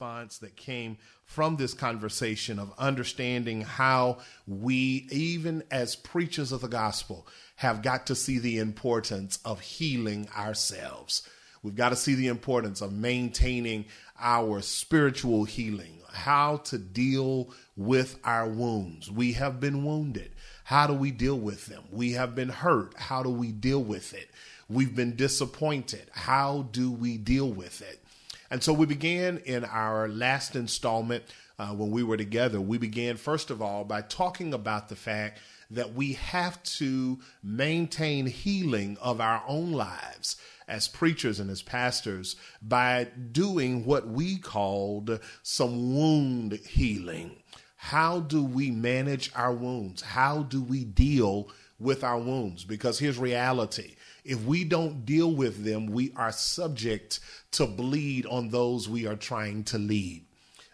response 0.00 0.38
that 0.38 0.56
came 0.56 0.96
from 1.26 1.56
this 1.56 1.74
conversation 1.74 2.58
of 2.58 2.72
understanding 2.78 3.60
how 3.60 4.16
we, 4.46 5.06
even 5.10 5.62
as 5.70 5.94
preachers 5.94 6.52
of 6.52 6.62
the 6.62 6.68
gospel, 6.68 7.26
have 7.56 7.82
got 7.82 8.06
to 8.06 8.14
see 8.14 8.38
the 8.38 8.56
importance 8.56 9.38
of 9.44 9.60
healing 9.60 10.26
ourselves. 10.34 11.28
We've 11.62 11.76
got 11.76 11.90
to 11.90 11.96
see 11.96 12.14
the 12.14 12.28
importance 12.28 12.80
of 12.80 12.94
maintaining 12.94 13.84
our 14.18 14.62
spiritual 14.62 15.44
healing, 15.44 15.98
how 16.10 16.56
to 16.64 16.78
deal 16.78 17.50
with 17.76 18.18
our 18.24 18.48
wounds. 18.48 19.10
We 19.10 19.34
have 19.34 19.60
been 19.60 19.84
wounded. 19.84 20.30
How 20.64 20.86
do 20.86 20.94
we 20.94 21.10
deal 21.10 21.38
with 21.38 21.66
them? 21.66 21.82
We 21.90 22.12
have 22.12 22.34
been 22.34 22.48
hurt. 22.48 22.94
How 22.96 23.22
do 23.22 23.28
we 23.28 23.52
deal 23.52 23.82
with 23.84 24.14
it? 24.14 24.30
We've 24.70 24.96
been 24.96 25.14
disappointed. 25.14 26.06
How 26.12 26.68
do 26.72 26.90
we 26.90 27.18
deal 27.18 27.50
with 27.50 27.82
it? 27.82 28.02
And 28.50 28.62
so 28.62 28.72
we 28.72 28.86
began 28.86 29.38
in 29.38 29.64
our 29.64 30.08
last 30.08 30.56
installment 30.56 31.24
uh, 31.58 31.68
when 31.68 31.90
we 31.90 32.02
were 32.02 32.16
together. 32.16 32.60
We 32.60 32.78
began, 32.78 33.16
first 33.16 33.50
of 33.50 33.62
all, 33.62 33.84
by 33.84 34.02
talking 34.02 34.52
about 34.52 34.88
the 34.88 34.96
fact 34.96 35.38
that 35.70 35.94
we 35.94 36.14
have 36.14 36.60
to 36.64 37.18
maintain 37.44 38.26
healing 38.26 38.98
of 39.00 39.20
our 39.20 39.42
own 39.46 39.70
lives 39.72 40.36
as 40.66 40.88
preachers 40.88 41.38
and 41.38 41.50
as 41.50 41.62
pastors 41.62 42.36
by 42.60 43.06
doing 43.30 43.84
what 43.84 44.08
we 44.08 44.38
called 44.38 45.20
some 45.42 45.94
wound 45.94 46.54
healing. 46.54 47.36
How 47.76 48.20
do 48.20 48.44
we 48.44 48.70
manage 48.70 49.30
our 49.34 49.52
wounds? 49.52 50.02
How 50.02 50.42
do 50.42 50.60
we 50.62 50.84
deal 50.84 51.50
with 51.78 52.02
our 52.02 52.18
wounds? 52.18 52.64
Because 52.64 52.98
here's 52.98 53.18
reality 53.18 53.94
if 54.24 54.44
we 54.44 54.64
don't 54.64 55.04
deal 55.04 55.32
with 55.32 55.64
them, 55.64 55.86
we 55.86 56.12
are 56.14 56.32
subject 56.32 57.20
to 57.52 57.66
bleed 57.66 58.26
on 58.26 58.48
those 58.48 58.88
we 58.88 59.06
are 59.06 59.16
trying 59.16 59.64
to 59.64 59.78
lead. 59.78 60.24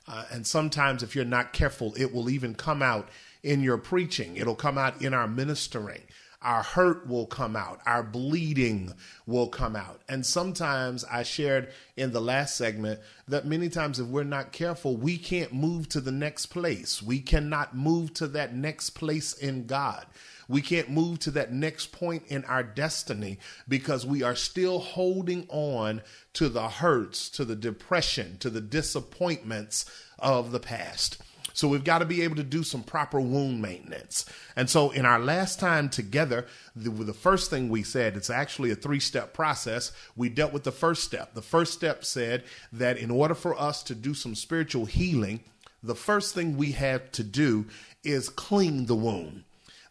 Uh, 0.08 0.24
and 0.30 0.46
sometimes, 0.46 1.02
if 1.02 1.16
you're 1.16 1.24
not 1.24 1.52
careful, 1.52 1.94
it 1.96 2.12
will 2.12 2.30
even 2.30 2.54
come 2.54 2.82
out 2.82 3.08
in 3.42 3.60
your 3.60 3.78
preaching, 3.78 4.36
it'll 4.36 4.54
come 4.54 4.78
out 4.78 5.00
in 5.02 5.14
our 5.14 5.28
ministering. 5.28 6.02
Our 6.42 6.62
hurt 6.62 7.08
will 7.08 7.26
come 7.26 7.56
out, 7.56 7.80
our 7.86 8.02
bleeding 8.02 8.92
will 9.26 9.48
come 9.48 9.74
out. 9.74 10.02
And 10.08 10.24
sometimes 10.24 11.04
I 11.04 11.22
shared 11.22 11.72
in 11.96 12.12
the 12.12 12.20
last 12.20 12.56
segment 12.56 13.00
that 13.26 13.46
many 13.46 13.68
times, 13.68 13.98
if 13.98 14.06
we're 14.06 14.22
not 14.22 14.52
careful, 14.52 14.96
we 14.96 15.18
can't 15.18 15.52
move 15.52 15.88
to 15.88 16.00
the 16.00 16.12
next 16.12 16.46
place. 16.46 17.02
We 17.02 17.20
cannot 17.20 17.76
move 17.76 18.14
to 18.14 18.28
that 18.28 18.54
next 18.54 18.90
place 18.90 19.32
in 19.32 19.66
God 19.66 20.06
we 20.48 20.60
can't 20.60 20.90
move 20.90 21.18
to 21.20 21.30
that 21.32 21.52
next 21.52 21.92
point 21.92 22.24
in 22.28 22.44
our 22.44 22.62
destiny 22.62 23.38
because 23.68 24.06
we 24.06 24.22
are 24.22 24.36
still 24.36 24.78
holding 24.78 25.46
on 25.48 26.02
to 26.34 26.48
the 26.48 26.68
hurts, 26.68 27.28
to 27.30 27.44
the 27.44 27.56
depression, 27.56 28.38
to 28.38 28.50
the 28.50 28.60
disappointments 28.60 29.84
of 30.18 30.52
the 30.52 30.60
past. 30.60 31.22
So 31.56 31.68
we've 31.68 31.84
got 31.84 32.00
to 32.00 32.04
be 32.04 32.20
able 32.20 32.36
to 32.36 32.42
do 32.42 32.62
some 32.62 32.82
proper 32.82 33.18
wound 33.18 33.62
maintenance. 33.62 34.26
And 34.56 34.68
so 34.68 34.90
in 34.90 35.06
our 35.06 35.18
last 35.18 35.58
time 35.58 35.88
together, 35.88 36.46
the, 36.74 36.90
the 36.90 37.14
first 37.14 37.48
thing 37.48 37.70
we 37.70 37.82
said, 37.82 38.14
it's 38.14 38.28
actually 38.28 38.72
a 38.72 38.76
three 38.76 39.00
step 39.00 39.32
process. 39.32 39.90
We 40.16 40.28
dealt 40.28 40.52
with 40.52 40.64
the 40.64 40.72
first 40.72 41.02
step. 41.02 41.32
The 41.32 41.40
first 41.40 41.72
step 41.72 42.04
said 42.04 42.44
that 42.74 42.98
in 42.98 43.10
order 43.10 43.34
for 43.34 43.58
us 43.58 43.82
to 43.84 43.94
do 43.94 44.12
some 44.12 44.34
spiritual 44.34 44.84
healing, 44.84 45.40
the 45.82 45.94
first 45.94 46.34
thing 46.34 46.58
we 46.58 46.72
have 46.72 47.10
to 47.12 47.24
do 47.24 47.64
is 48.04 48.28
clean 48.28 48.84
the 48.84 48.94
wound. 48.94 49.44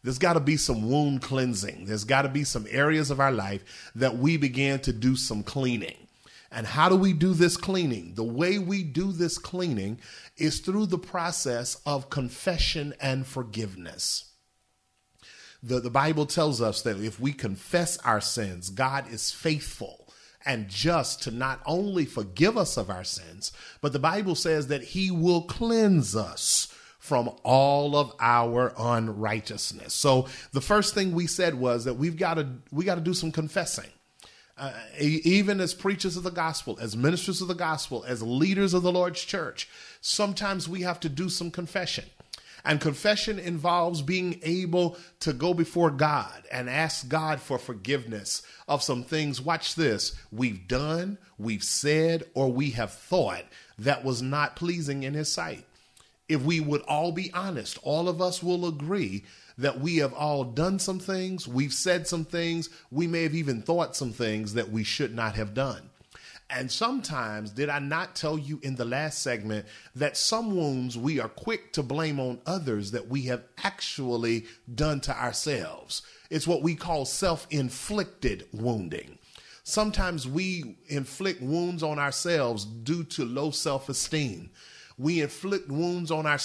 There's 0.06 0.20
got 0.20 0.34
to 0.34 0.40
be 0.40 0.56
some 0.56 0.88
wound 0.88 1.24
cleansing. 1.24 1.86
There's 1.86 2.04
got 2.04 2.22
to 2.22 2.30
be 2.30 2.44
some 2.44 2.68
areas 2.70 3.10
of 3.10 3.20
our 3.20 3.32
life 3.32 3.92
that 3.96 4.20
we 4.20 4.38
began 4.38 4.80
to 4.82 4.94
do 4.94 5.16
some 5.16 5.42
cleaning. 5.42 5.98
And 6.52 6.68
how 6.68 6.90
do 6.90 6.96
we 6.96 7.12
do 7.12 7.34
this 7.34 7.58
cleaning? 7.58 8.14
The 8.14 8.24
way 8.24 8.60
we 8.60 8.84
do 8.84 9.12
this 9.12 9.40
cleaning 9.40 10.00
is 10.38 10.60
through 10.60 10.86
the 10.86 11.00
process 11.00 11.82
of 11.88 12.12
confession 12.12 12.94
and 13.02 13.26
forgiveness. 13.26 14.32
The, 15.64 15.80
the 15.80 15.90
Bible 15.90 16.28
tells 16.28 16.62
us 16.62 16.84
that 16.84 17.00
if 17.02 17.20
we 17.20 17.34
confess 17.34 17.98
our 17.98 18.22
sins, 18.22 18.70
God 18.70 19.12
is 19.12 19.32
faithful 19.32 20.08
and 20.46 20.70
just 20.70 21.24
to 21.24 21.32
not 21.32 21.62
only 21.66 22.06
forgive 22.06 22.60
us 22.60 22.78
of 22.78 22.92
our 22.92 23.04
sins, 23.04 23.52
but 23.82 23.92
the 23.92 23.98
Bible 23.98 24.36
says 24.36 24.68
that 24.68 24.84
he 24.84 25.10
will 25.10 25.42
cleanse 25.42 26.16
us 26.16 26.72
from 27.06 27.30
all 27.44 27.96
of 27.96 28.12
our 28.20 28.74
unrighteousness. 28.78 29.94
So 29.94 30.28
the 30.54 30.62
first 30.62 30.96
thing 30.96 31.14
we 31.14 31.28
said 31.28 31.54
was 31.54 31.86
that 31.86 31.94
we've 31.94 32.18
got 32.18 32.34
to 32.36 32.48
we 32.72 32.84
got 32.84 32.96
to 32.96 33.02
do 33.02 33.14
some 33.14 33.32
confessing. 33.32 33.90
Uh, 34.58 34.72
even 35.00 35.60
as 35.60 35.74
preachers 35.74 36.18
of 36.18 36.24
the 36.24 36.32
gospel, 36.32 36.80
as 36.82 36.96
ministers 36.96 37.42
of 37.42 37.48
the 37.48 37.54
gospel, 37.54 38.06
as 38.08 38.24
leaders 38.24 38.74
of 38.74 38.84
the 38.84 38.92
Lord's 38.92 39.22
church, 39.22 39.70
sometimes 40.00 40.68
we 40.68 40.82
have 40.82 41.00
to 41.02 41.10
do 41.10 41.30
some 41.30 41.52
confession. 41.52 42.06
And 42.64 42.82
confession 42.82 43.38
involves 43.38 44.02
being 44.02 44.40
able 44.42 44.98
to 45.20 45.34
go 45.34 45.54
before 45.54 45.92
God 45.92 46.46
and 46.52 46.70
ask 46.70 47.08
God 47.08 47.40
for 47.40 47.60
forgiveness 47.60 48.42
of 48.68 48.82
some 48.82 49.04
things. 49.04 49.40
Watch 49.40 49.76
this 49.76 50.16
we've 50.32 50.68
done, 50.68 51.20
we've 51.38 51.64
said, 51.64 52.24
or 52.34 52.52
we 52.52 52.72
have 52.72 52.94
thought 52.94 53.44
that 53.78 54.04
was 54.04 54.24
not 54.24 54.56
pleasing 54.56 55.04
in 55.04 55.14
His 55.14 55.32
sight 55.32 55.66
if 56.28 56.42
we 56.42 56.60
would 56.60 56.82
all 56.84 57.12
be 57.12 57.32
honest, 57.34 57.78
all 57.84 58.10
of 58.10 58.22
us 58.22 58.42
will 58.42 58.68
agree 58.68 59.24
that 59.58 59.80
we 59.80 59.98
have 59.98 60.14
all 60.14 60.44
done 60.44 60.80
some 60.80 61.00
things, 61.00 61.48
we've 61.48 61.74
said 61.74 62.08
some 62.08 62.26
things, 62.26 62.70
we 62.92 63.08
may 63.08 63.24
have 63.24 63.36
even 63.36 63.62
thought 63.62 63.96
some 63.96 64.12
things 64.12 64.54
that 64.54 64.70
we 64.70 64.84
should 64.84 65.16
not 65.16 65.36
have 65.36 65.54
done. 65.54 65.90
And 66.50 66.72
sometimes, 66.72 67.52
did 67.52 67.70
I 67.70 67.80
not 67.80 68.16
tell 68.16 68.38
you 68.38 68.60
in 68.62 68.76
the 68.76 68.86
last 68.86 69.24
segment 69.24 69.66
that 69.96 70.16
some 70.16 70.56
wounds 70.56 70.98
we 70.98 71.20
are 71.20 71.30
quick 71.30 71.74
to 71.74 71.84
blame 71.84 72.20
on 72.20 72.40
others 72.46 72.92
that 72.92 73.08
we 73.08 73.24
have 73.24 73.44
actually 73.64 74.46
done 74.74 75.00
to 75.02 75.18
ourselves? 75.18 76.04
It's 76.30 76.46
what 76.46 76.62
we 76.62 76.76
call 76.76 77.06
self 77.06 77.48
inflicted 77.50 78.48
wounding. 78.52 79.18
Sometimes 79.64 80.28
we 80.28 80.78
inflict 80.88 81.42
wounds 81.42 81.82
on 81.82 81.98
ourselves 81.98 82.66
due 82.66 83.04
to 83.06 83.26
low 83.26 83.50
self 83.50 83.90
esteem 83.90 84.52
we 84.98 85.22
inflict 85.22 85.70
wounds 85.70 86.12
on 86.12 86.26
our 86.26 86.40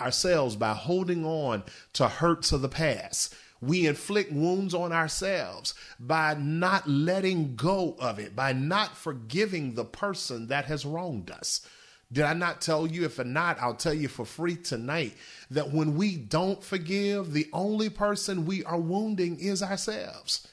ourselves 0.00 0.56
by 0.56 0.72
holding 0.72 1.24
on 1.24 1.64
to 1.94 2.08
hurts 2.08 2.52
of 2.52 2.62
the 2.62 2.68
past. 2.68 3.34
We 3.60 3.86
inflict 3.86 4.30
wounds 4.30 4.72
on 4.72 4.92
ourselves 4.92 5.74
by 5.98 6.34
not 6.34 6.88
letting 6.88 7.56
go 7.56 7.96
of 7.98 8.20
it, 8.20 8.36
by 8.36 8.52
not 8.52 8.96
forgiving 8.96 9.74
the 9.74 9.84
person 9.84 10.46
that 10.46 10.66
has 10.66 10.86
wronged 10.86 11.30
us. 11.30 11.66
Did 12.10 12.24
I 12.24 12.34
not 12.34 12.60
tell 12.60 12.86
you? 12.86 13.04
If 13.04 13.22
not, 13.22 13.60
I'll 13.60 13.74
tell 13.74 13.92
you 13.92 14.08
for 14.08 14.24
free 14.24 14.56
tonight 14.56 15.14
that 15.50 15.72
when 15.72 15.96
we 15.96 16.16
don't 16.16 16.62
forgive, 16.62 17.32
the 17.32 17.48
only 17.52 17.90
person 17.90 18.46
we 18.46 18.64
are 18.64 18.80
wounding 18.80 19.38
is 19.40 19.62
ourselves. 19.62 20.46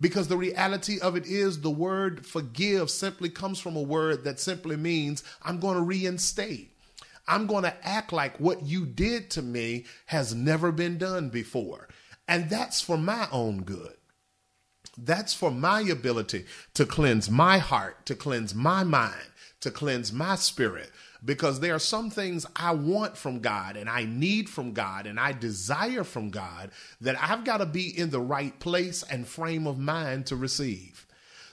Because 0.00 0.28
the 0.28 0.36
reality 0.36 1.00
of 1.00 1.16
it 1.16 1.26
is, 1.26 1.60
the 1.60 1.70
word 1.70 2.26
forgive 2.26 2.90
simply 2.90 3.30
comes 3.30 3.58
from 3.58 3.74
a 3.74 3.82
word 3.82 4.24
that 4.24 4.38
simply 4.38 4.76
means 4.76 5.24
I'm 5.42 5.58
going 5.60 5.76
to 5.76 5.82
reinstate. 5.82 6.77
I'm 7.28 7.46
going 7.46 7.64
to 7.64 7.86
act 7.86 8.12
like 8.12 8.40
what 8.40 8.64
you 8.64 8.86
did 8.86 9.30
to 9.32 9.42
me 9.42 9.84
has 10.06 10.34
never 10.34 10.72
been 10.72 10.98
done 10.98 11.28
before. 11.28 11.88
And 12.26 12.50
that's 12.50 12.80
for 12.80 12.96
my 12.96 13.28
own 13.30 13.62
good. 13.62 13.94
That's 14.96 15.32
for 15.32 15.50
my 15.50 15.82
ability 15.82 16.46
to 16.74 16.84
cleanse 16.84 17.30
my 17.30 17.58
heart, 17.58 18.04
to 18.06 18.16
cleanse 18.16 18.54
my 18.54 18.82
mind, 18.82 19.30
to 19.60 19.70
cleanse 19.70 20.12
my 20.12 20.34
spirit. 20.34 20.90
Because 21.24 21.60
there 21.60 21.74
are 21.74 21.80
some 21.80 22.10
things 22.10 22.46
I 22.54 22.72
want 22.72 23.16
from 23.16 23.40
God 23.40 23.76
and 23.76 23.88
I 23.88 24.04
need 24.04 24.48
from 24.48 24.72
God 24.72 25.06
and 25.06 25.18
I 25.18 25.32
desire 25.32 26.04
from 26.04 26.30
God 26.30 26.70
that 27.00 27.20
I've 27.20 27.44
got 27.44 27.58
to 27.58 27.66
be 27.66 27.96
in 27.96 28.10
the 28.10 28.20
right 28.20 28.58
place 28.60 29.02
and 29.02 29.26
frame 29.26 29.66
of 29.66 29.78
mind 29.78 30.26
to 30.26 30.36
receive. 30.36 31.06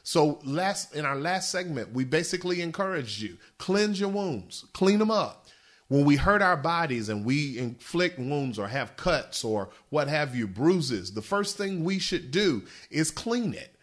So 0.03 0.39
last 0.43 0.93
in 0.93 1.03
our 1.03 1.15
last 1.15 1.51
segment, 1.51 1.93
we 1.93 2.05
basically 2.05 2.61
encouraged 2.61 3.21
you 3.21 3.37
cleanse 3.57 3.99
your 3.99 4.09
wounds, 4.09 4.65
clean 4.73 4.99
them 4.99 5.09
up 5.09 5.44
when 5.87 6.03
we 6.03 6.15
hurt 6.15 6.41
our 6.41 6.57
bodies 6.57 7.09
and 7.09 7.25
we 7.25 7.57
inflict 7.57 8.17
wounds 8.17 8.57
or 8.57 8.67
have 8.67 8.97
cuts 8.97 9.43
or 9.43 9.69
what 9.89 10.07
have 10.07 10.35
you, 10.35 10.47
bruises, 10.47 11.13
the 11.13 11.21
first 11.21 11.57
thing 11.57 11.83
we 11.83 11.99
should 11.99 12.31
do 12.31 12.63
is 12.89 13.11
clean 13.11 13.53
it. 13.53 13.75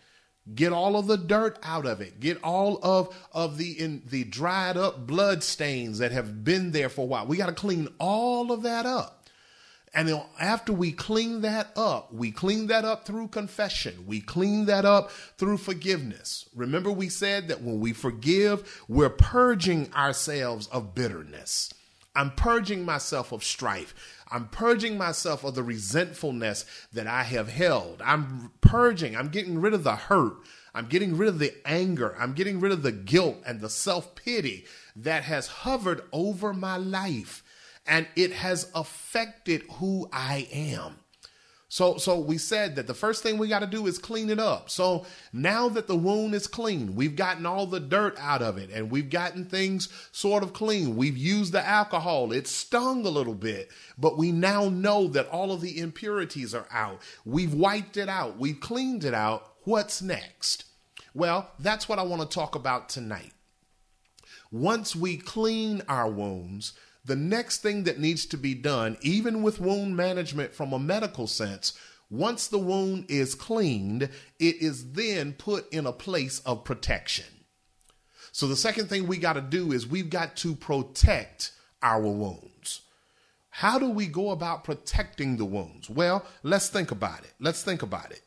Get 0.57 0.73
all 0.73 0.97
of 0.97 1.07
the 1.07 1.17
dirt 1.17 1.59
out 1.63 1.87
of 1.87 2.01
it. 2.01 2.19
Get 2.19 2.43
all 2.43 2.81
of, 2.83 3.17
of 3.33 3.59
the 3.59 3.79
in 3.79 4.03
the 4.11 4.25
dried 4.25 4.77
up 4.77 5.07
blood 5.07 5.45
stains 5.45 5.99
that 5.99 6.11
have 6.11 6.43
been 6.43 6.73
there 6.73 6.89
for 6.89 7.03
a 7.03 7.05
while. 7.05 7.27
We 7.27 7.37
got 7.37 7.47
to 7.47 7.53
clean 7.53 7.87
all 8.01 8.51
of 8.51 8.63
that 8.63 8.85
up. 8.85 9.29
And 9.95 10.09
then 10.09 10.21
after 10.41 10.73
we 10.73 10.91
clean 10.91 11.43
that 11.43 11.69
up, 11.77 12.13
we 12.13 12.33
clean 12.33 12.67
that 12.69 12.85
up 12.85 13.07
through 13.07 13.29
confession. 13.29 14.05
We 14.07 14.21
clean 14.21 14.65
that 14.65 14.85
up 14.85 15.13
through 15.37 15.59
forgiveness. 15.59 16.49
Remember, 16.57 16.91
we 16.91 17.09
said 17.11 17.49
that 17.49 17.63
when 17.63 17.79
we 17.79 17.93
forgive, 17.93 18.83
we're 18.89 19.11
purging 19.11 19.93
ourselves 19.93 20.67
of 20.69 20.95
bitterness. 20.95 21.73
I'm 22.15 22.33
purging 22.33 22.85
myself 22.85 23.33
of 23.33 23.43
strife. 23.43 23.95
I'm 24.31 24.49
purging 24.49 24.97
myself 24.97 25.45
of 25.45 25.55
the 25.55 25.63
resentfulness 25.63 26.65
that 26.93 27.07
I 27.07 27.23
have 27.25 27.49
held. 27.49 28.03
I'm 28.05 28.53
purging, 28.61 29.17
I'm 29.17 29.29
getting 29.29 29.61
rid 29.61 29.75
of 29.75 29.85
the 29.85 29.97
hurt. 29.97 30.35
I'm 30.75 30.87
getting 30.87 31.17
rid 31.17 31.29
of 31.29 31.39
the 31.39 31.55
anger. 31.67 32.17
I'm 32.19 32.33
getting 32.33 32.59
rid 32.59 32.73
of 32.73 32.83
the 32.83 32.93
guilt 32.93 33.43
and 33.45 33.61
the 33.61 33.69
self 33.69 34.15
pity 34.15 34.65
that 34.97 35.25
has 35.25 35.47
hovered 35.47 36.03
over 36.13 36.55
my 36.55 36.77
life 36.77 37.43
and 37.87 38.07
it 38.17 38.33
has 38.33 38.71
affected 38.75 39.63
who 39.73 40.09
I 40.13 40.49
am. 40.53 41.02
So, 41.73 41.97
so 41.97 42.21
we 42.21 42.37
said 42.37 42.77
that 42.77 42.87
the 42.87 42.93
first 42.93 43.23
thing 43.23 43.39
we 43.39 43.49
got 43.49 43.61
to 43.61 43.67
do 43.67 43.87
is 43.87 43.97
clean 43.97 44.29
it 44.29 44.39
up. 44.39 44.69
So 44.69 45.07
now 45.33 45.71
that 45.71 45.87
the 45.87 45.97
wound 45.97 46.35
is 46.35 46.47
clean, 46.47 46.95
we've 46.95 47.17
gotten 47.17 47.47
all 47.47 47.67
the 47.67 47.81
dirt 47.81 48.15
out 48.19 48.43
of 48.43 48.59
it 48.59 48.69
and 48.71 48.91
we've 48.91 49.09
gotten 49.09 49.47
things 49.47 49.89
sort 50.13 50.43
of 50.43 50.53
clean. 50.53 50.97
We've 50.97 51.17
used 51.17 51.55
the 51.55 51.67
alcohol. 51.67 52.31
It 52.31 52.47
stung 52.47 53.07
a 53.07 53.09
little 53.09 53.35
bit, 53.35 53.71
but 53.97 54.19
we 54.19 54.33
now 54.33 54.69
know 54.69 55.09
that 55.09 55.31
all 55.31 55.51
of 55.51 55.63
the 55.63 55.79
impurities 55.79 56.55
are 56.55 56.67
out. 56.71 57.01
We've 57.25 57.55
wiped 57.55 57.97
it 57.97 58.11
out. 58.11 58.39
We've 58.39 58.61
cleaned 58.61 59.03
it 59.03 59.15
out. 59.15 59.55
What's 59.65 60.03
next? 60.03 60.67
Well, 61.15 61.53
that's 61.59 61.89
what 61.89 61.99
I 61.99 62.03
want 62.03 62.21
to 62.21 62.29
talk 62.29 62.55
about 62.55 62.91
tonight. 62.91 63.33
Once 64.51 64.95
we 64.95 65.17
clean 65.17 65.81
our 65.89 66.11
wounds, 66.11 66.75
the 67.05 67.17
next 67.17 67.63
thing 67.63 67.85
that 67.85 67.99
needs 67.99 68.27
to 68.27 68.37
be 68.37 68.55
done, 68.55 68.97
even 69.03 69.43
with 69.43 69.61
wound 69.61 69.97
management 69.97 70.55
from 70.55 70.73
a 70.73 70.79
medical 70.79 71.27
sense, 71.27 71.73
once 72.11 72.47
the 72.47 72.59
wound 72.59 73.07
is 73.09 73.35
cleaned, 73.35 74.03
it 74.39 74.57
is 74.63 74.93
then 74.93 75.33
put 75.33 75.73
in 75.73 75.87
a 75.87 75.93
place 75.93 76.41
of 76.41 76.65
protection. 76.65 77.25
So 78.33 78.47
the 78.47 78.57
second 78.57 78.89
thing 78.89 79.07
we 79.07 79.19
got 79.19 79.35
to 79.35 79.41
do 79.41 79.73
is 79.73 79.87
we've 79.87 80.11
got 80.11 80.37
to 80.37 80.55
protect 80.55 81.53
our 81.83 82.01
wounds. 82.01 82.83
How 83.51 83.79
do 83.79 83.91
we 83.91 84.07
go 84.07 84.31
about 84.31 84.65
protecting 84.65 85.37
the 85.37 85.45
wounds? 85.45 85.91
Well, 85.91 86.25
let's 86.43 86.69
think 86.69 86.91
about 86.91 87.25
it. 87.25 87.33
Let's 87.39 87.63
think 87.63 87.83
about 87.83 88.11
it. 88.11 88.23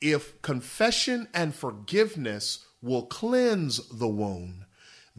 If 0.00 0.40
confession 0.40 1.28
and 1.34 1.54
forgiveness 1.54 2.64
will 2.80 3.06
cleanse 3.06 3.86
the 3.88 4.08
wound, 4.08 4.64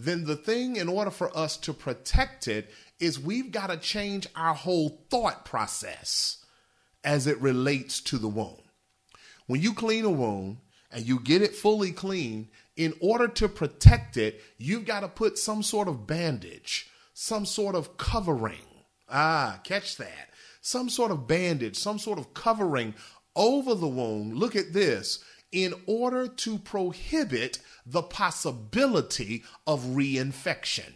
then 0.01 0.23
the 0.23 0.37
thing 0.37 0.77
in 0.77 0.87
order 0.87 1.11
for 1.11 1.35
us 1.37 1.57
to 1.57 1.73
protect 1.73 2.47
it 2.47 2.71
is 3.01 3.19
we've 3.19 3.51
got 3.51 3.67
to 3.67 3.75
change 3.75 4.27
our 4.33 4.53
whole 4.53 5.01
thought 5.09 5.43
process 5.43 6.45
as 7.03 7.27
it 7.27 7.41
relates 7.41 7.99
to 7.99 8.17
the 8.17 8.29
wound. 8.29 8.61
When 9.47 9.61
you 9.61 9.73
clean 9.73 10.05
a 10.05 10.09
wound 10.09 10.57
and 10.89 11.05
you 11.05 11.19
get 11.19 11.41
it 11.41 11.53
fully 11.53 11.91
clean, 11.91 12.47
in 12.77 12.93
order 13.01 13.27
to 13.27 13.49
protect 13.49 14.15
it, 14.15 14.41
you've 14.57 14.85
got 14.85 15.01
to 15.01 15.09
put 15.09 15.37
some 15.37 15.61
sort 15.61 15.89
of 15.89 16.07
bandage, 16.07 16.89
some 17.13 17.45
sort 17.45 17.75
of 17.75 17.97
covering. 17.97 18.85
Ah, 19.09 19.59
catch 19.65 19.97
that. 19.97 20.29
Some 20.61 20.87
sort 20.87 21.11
of 21.11 21.27
bandage, 21.27 21.75
some 21.75 21.99
sort 21.99 22.19
of 22.19 22.33
covering 22.33 22.93
over 23.35 23.75
the 23.75 23.87
wound. 23.87 24.37
Look 24.37 24.55
at 24.55 24.71
this 24.71 25.21
in 25.51 25.73
order 25.85 26.27
to 26.27 26.57
prohibit 26.57 27.59
the 27.85 28.03
possibility 28.03 29.43
of 29.65 29.83
reinfection. 29.83 30.93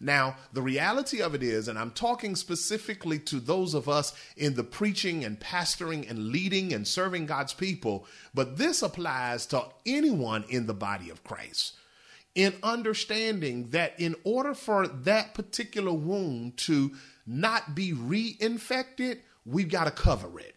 Now, 0.00 0.36
the 0.52 0.62
reality 0.62 1.20
of 1.22 1.34
it 1.34 1.42
is, 1.42 1.68
and 1.68 1.78
I'm 1.78 1.90
talking 1.90 2.36
specifically 2.36 3.18
to 3.20 3.40
those 3.40 3.74
of 3.74 3.88
us 3.88 4.12
in 4.36 4.54
the 4.54 4.64
preaching 4.64 5.24
and 5.24 5.40
pastoring 5.40 6.08
and 6.08 6.28
leading 6.28 6.72
and 6.72 6.86
serving 6.86 7.26
God's 7.26 7.54
people, 7.54 8.06
but 8.34 8.58
this 8.58 8.82
applies 8.82 9.46
to 9.46 9.64
anyone 9.86 10.44
in 10.48 10.66
the 10.66 10.74
body 10.74 11.10
of 11.10 11.24
Christ. 11.24 11.74
In 12.34 12.54
understanding 12.62 13.70
that 13.70 13.98
in 13.98 14.14
order 14.22 14.52
for 14.52 14.86
that 14.86 15.32
particular 15.32 15.92
wound 15.92 16.58
to 16.58 16.92
not 17.26 17.74
be 17.74 17.92
reinfected, 17.92 19.20
we've 19.46 19.70
got 19.70 19.84
to 19.84 19.90
cover 19.90 20.38
it. 20.38 20.55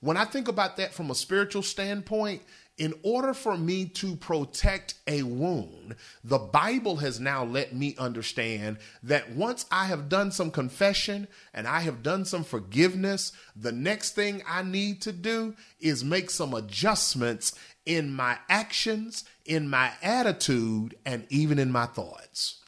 When 0.00 0.16
I 0.16 0.24
think 0.24 0.48
about 0.48 0.76
that 0.76 0.94
from 0.94 1.10
a 1.10 1.14
spiritual 1.14 1.62
standpoint, 1.62 2.42
in 2.78 2.94
order 3.02 3.34
for 3.34 3.56
me 3.56 3.86
to 3.86 4.14
protect 4.14 4.94
a 5.08 5.24
wound, 5.24 5.96
the 6.22 6.38
Bible 6.38 6.96
has 6.96 7.18
now 7.18 7.44
let 7.44 7.74
me 7.74 7.96
understand 7.98 8.78
that 9.02 9.32
once 9.32 9.66
I 9.72 9.86
have 9.86 10.08
done 10.08 10.30
some 10.30 10.52
confession 10.52 11.26
and 11.52 11.66
I 11.66 11.80
have 11.80 12.04
done 12.04 12.24
some 12.24 12.44
forgiveness, 12.44 13.32
the 13.56 13.72
next 13.72 14.14
thing 14.14 14.42
I 14.48 14.62
need 14.62 15.02
to 15.02 15.12
do 15.12 15.56
is 15.80 16.04
make 16.04 16.30
some 16.30 16.54
adjustments 16.54 17.58
in 17.84 18.14
my 18.14 18.38
actions, 18.48 19.24
in 19.44 19.68
my 19.68 19.90
attitude, 20.00 20.94
and 21.04 21.26
even 21.30 21.58
in 21.58 21.72
my 21.72 21.86
thoughts. 21.86 22.62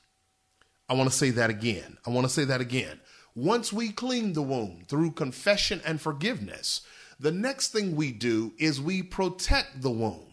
I 0.88 0.94
want 0.94 1.08
to 1.08 1.16
say 1.16 1.30
that 1.30 1.50
again. 1.50 1.98
I 2.04 2.10
want 2.10 2.26
to 2.26 2.32
say 2.32 2.44
that 2.46 2.60
again. 2.60 2.98
Once 3.36 3.72
we 3.72 3.92
clean 3.92 4.32
the 4.32 4.42
wound 4.42 4.88
through 4.88 5.12
confession 5.12 5.80
and 5.84 6.00
forgiveness, 6.00 6.80
the 7.20 7.30
next 7.30 7.68
thing 7.68 7.94
we 7.94 8.12
do 8.12 8.52
is 8.58 8.80
we 8.80 9.02
protect 9.02 9.82
the 9.82 9.90
wound. 9.90 10.26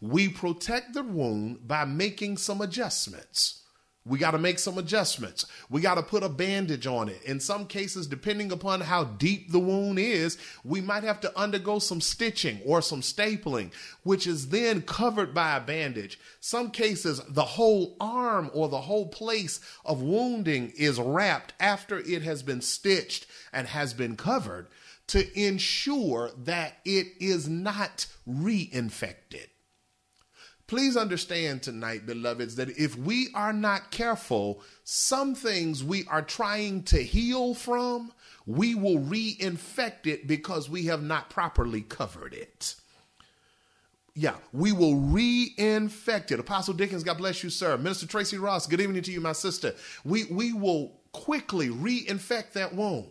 We 0.00 0.28
protect 0.28 0.92
the 0.92 1.04
wound 1.04 1.66
by 1.68 1.84
making 1.84 2.38
some 2.38 2.60
adjustments. 2.60 3.62
We 4.04 4.18
got 4.18 4.32
to 4.32 4.38
make 4.38 4.60
some 4.60 4.78
adjustments. 4.78 5.46
We 5.68 5.80
got 5.80 5.96
to 5.96 6.02
put 6.02 6.22
a 6.22 6.28
bandage 6.28 6.86
on 6.86 7.08
it. 7.08 7.22
In 7.24 7.40
some 7.40 7.66
cases, 7.66 8.06
depending 8.06 8.52
upon 8.52 8.80
how 8.80 9.04
deep 9.04 9.50
the 9.50 9.58
wound 9.58 9.98
is, 9.98 10.38
we 10.64 10.80
might 10.80 11.02
have 11.02 11.20
to 11.20 11.38
undergo 11.38 11.80
some 11.80 12.00
stitching 12.00 12.60
or 12.64 12.82
some 12.82 13.00
stapling, 13.00 13.72
which 14.04 14.28
is 14.28 14.48
then 14.48 14.82
covered 14.82 15.34
by 15.34 15.56
a 15.56 15.60
bandage. 15.60 16.20
Some 16.40 16.70
cases, 16.70 17.20
the 17.28 17.44
whole 17.44 17.96
arm 18.00 18.50
or 18.52 18.68
the 18.68 18.82
whole 18.82 19.08
place 19.08 19.60
of 19.84 20.02
wounding 20.02 20.72
is 20.76 21.00
wrapped 21.00 21.54
after 21.58 21.98
it 21.98 22.22
has 22.22 22.44
been 22.44 22.60
stitched 22.60 23.26
and 23.52 23.68
has 23.68 23.92
been 23.92 24.16
covered 24.16 24.68
to 25.08 25.40
ensure 25.40 26.30
that 26.36 26.78
it 26.84 27.08
is 27.20 27.48
not 27.48 28.06
reinfected. 28.28 29.48
Please 30.66 30.96
understand 30.96 31.62
tonight, 31.62 32.06
beloveds, 32.06 32.56
that 32.56 32.70
if 32.76 32.96
we 32.96 33.28
are 33.34 33.52
not 33.52 33.92
careful, 33.92 34.60
some 34.82 35.34
things 35.34 35.84
we 35.84 36.04
are 36.08 36.22
trying 36.22 36.82
to 36.82 36.98
heal 36.98 37.54
from, 37.54 38.12
we 38.46 38.74
will 38.74 38.98
reinfect 38.98 40.06
it 40.06 40.26
because 40.26 40.68
we 40.68 40.86
have 40.86 41.02
not 41.02 41.30
properly 41.30 41.82
covered 41.82 42.34
it. 42.34 42.74
Yeah, 44.16 44.36
we 44.52 44.72
will 44.72 44.94
reinfect 44.94 46.32
it. 46.32 46.40
Apostle 46.40 46.74
Dickens, 46.74 47.04
God 47.04 47.18
bless 47.18 47.44
you, 47.44 47.50
sir. 47.50 47.76
Minister 47.76 48.06
Tracy 48.06 48.38
Ross, 48.38 48.66
good 48.66 48.80
evening 48.80 49.02
to 49.02 49.12
you, 49.12 49.20
my 49.20 49.32
sister. 49.32 49.74
We 50.04 50.24
we 50.24 50.52
will 50.52 51.00
quickly 51.12 51.68
reinfect 51.68 52.52
that 52.54 52.74
wound. 52.74 53.10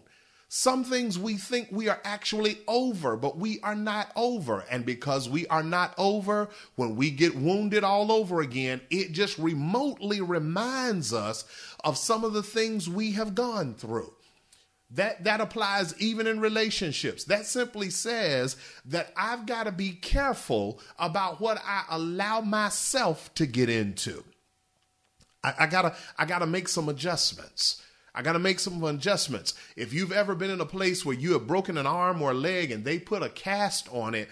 Some 0.57 0.85
things 0.85 1.19
we 1.19 1.35
think 1.35 1.67
we 1.69 1.89
are 1.89 1.99
actually 2.05 2.59
over, 2.65 3.17
but 3.17 3.37
we 3.37 3.59
are 3.59 3.75
not 3.75 4.09
over. 4.15 4.63
And 4.71 4.85
because 4.85 5.27
we 5.27 5.45
are 5.47 5.61
not 5.61 5.93
over, 5.97 6.47
when 6.77 6.95
we 6.95 7.11
get 7.11 7.35
wounded 7.35 7.83
all 7.83 8.09
over 8.09 8.39
again, 8.39 8.79
it 8.89 9.11
just 9.11 9.37
remotely 9.37 10.21
reminds 10.21 11.11
us 11.13 11.43
of 11.83 11.97
some 11.97 12.23
of 12.23 12.31
the 12.31 12.41
things 12.41 12.87
we 12.87 13.11
have 13.11 13.35
gone 13.35 13.73
through. 13.73 14.13
That, 14.91 15.25
that 15.25 15.41
applies 15.41 15.93
even 15.99 16.25
in 16.25 16.39
relationships. 16.39 17.25
That 17.25 17.45
simply 17.45 17.89
says 17.89 18.55
that 18.85 19.11
I've 19.17 19.45
got 19.45 19.65
to 19.65 19.73
be 19.73 19.91
careful 19.91 20.79
about 20.97 21.41
what 21.41 21.61
I 21.65 21.83
allow 21.89 22.39
myself 22.39 23.33
to 23.35 23.45
get 23.45 23.67
into. 23.67 24.23
I, 25.43 25.53
I 25.59 25.67
gotta 25.67 25.95
I 26.17 26.23
gotta 26.23 26.47
make 26.47 26.69
some 26.69 26.87
adjustments. 26.87 27.81
I 28.15 28.21
got 28.21 28.33
to 28.33 28.39
make 28.39 28.59
some 28.59 28.81
adjustments. 28.83 29.53
If 29.75 29.93
you've 29.93 30.13
ever 30.13 30.35
been 30.35 30.49
in 30.49 30.61
a 30.61 30.65
place 30.65 31.05
where 31.05 31.15
you 31.15 31.33
have 31.33 31.47
broken 31.47 31.77
an 31.77 31.85
arm 31.85 32.21
or 32.21 32.31
a 32.31 32.35
leg 32.35 32.71
and 32.71 32.85
they 32.85 32.97
put 32.97 33.21
a 33.21 33.29
cast 33.29 33.89
on 33.91 34.15
it, 34.15 34.29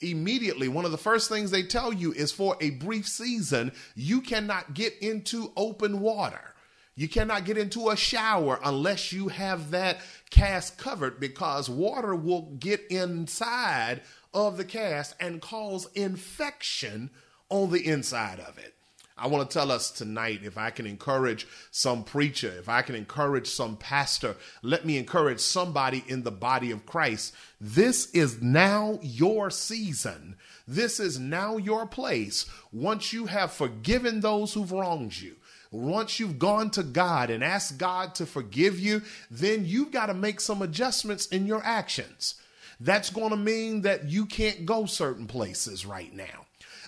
immediately 0.00 0.68
one 0.68 0.84
of 0.84 0.92
the 0.92 0.98
first 0.98 1.28
things 1.28 1.50
they 1.50 1.64
tell 1.64 1.92
you 1.92 2.12
is 2.12 2.30
for 2.30 2.56
a 2.60 2.70
brief 2.70 3.08
season, 3.08 3.72
you 3.96 4.20
cannot 4.20 4.72
get 4.72 4.96
into 5.00 5.52
open 5.56 6.00
water. 6.00 6.54
You 6.94 7.08
cannot 7.08 7.44
get 7.44 7.58
into 7.58 7.90
a 7.90 7.96
shower 7.96 8.60
unless 8.64 9.12
you 9.12 9.26
have 9.26 9.72
that 9.72 9.98
cast 10.30 10.78
covered 10.78 11.18
because 11.18 11.68
water 11.68 12.14
will 12.14 12.52
get 12.60 12.86
inside 12.88 14.02
of 14.32 14.56
the 14.56 14.64
cast 14.64 15.16
and 15.18 15.42
cause 15.42 15.88
infection 15.96 17.10
on 17.48 17.72
the 17.72 17.84
inside 17.84 18.38
of 18.38 18.58
it. 18.58 18.74
I 19.16 19.28
want 19.28 19.48
to 19.48 19.54
tell 19.54 19.70
us 19.70 19.92
tonight 19.92 20.40
if 20.42 20.58
I 20.58 20.70
can 20.70 20.86
encourage 20.86 21.46
some 21.70 22.02
preacher, 22.02 22.52
if 22.58 22.68
I 22.68 22.82
can 22.82 22.96
encourage 22.96 23.46
some 23.46 23.76
pastor, 23.76 24.34
let 24.60 24.84
me 24.84 24.98
encourage 24.98 25.38
somebody 25.38 26.02
in 26.08 26.24
the 26.24 26.32
body 26.32 26.72
of 26.72 26.84
Christ. 26.84 27.32
This 27.60 28.10
is 28.10 28.42
now 28.42 28.98
your 29.02 29.50
season. 29.50 30.34
This 30.66 30.98
is 30.98 31.16
now 31.16 31.58
your 31.58 31.86
place. 31.86 32.46
Once 32.72 33.12
you 33.12 33.26
have 33.26 33.52
forgiven 33.52 34.18
those 34.18 34.52
who've 34.52 34.72
wronged 34.72 35.16
you, 35.16 35.36
once 35.70 36.18
you've 36.18 36.40
gone 36.40 36.70
to 36.70 36.82
God 36.82 37.30
and 37.30 37.44
asked 37.44 37.78
God 37.78 38.16
to 38.16 38.26
forgive 38.26 38.80
you, 38.80 39.02
then 39.30 39.64
you've 39.64 39.92
got 39.92 40.06
to 40.06 40.14
make 40.14 40.40
some 40.40 40.60
adjustments 40.60 41.26
in 41.26 41.46
your 41.46 41.62
actions. 41.64 42.34
That's 42.80 43.10
going 43.10 43.30
to 43.30 43.36
mean 43.36 43.82
that 43.82 44.08
you 44.08 44.26
can't 44.26 44.66
go 44.66 44.86
certain 44.86 45.28
places 45.28 45.86
right 45.86 46.12
now. 46.12 46.43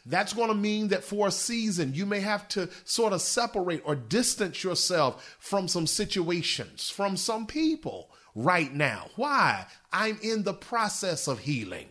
That's 0.09 0.33
going 0.33 0.49
to 0.49 0.55
mean 0.55 0.89
that 0.89 1.03
for 1.03 1.27
a 1.27 1.33
season, 1.33 1.93
you 1.93 2.07
may 2.07 2.21
have 2.21 2.49
to 2.51 2.69
sort 2.85 3.13
of 3.13 3.21
separate 3.21 3.83
or 3.85 3.97
distance 3.97 4.63
yourself 4.63 5.37
from 5.41 5.67
some 5.67 5.87
situations, 5.87 6.89
from 6.89 7.17
some 7.17 7.47
people 7.47 8.09
right 8.37 8.73
now. 8.73 9.09
Why? 9.17 9.67
I'm 9.93 10.19
in 10.23 10.45
the 10.45 10.55
process 10.55 11.27
of 11.27 11.41
healing. 11.41 11.89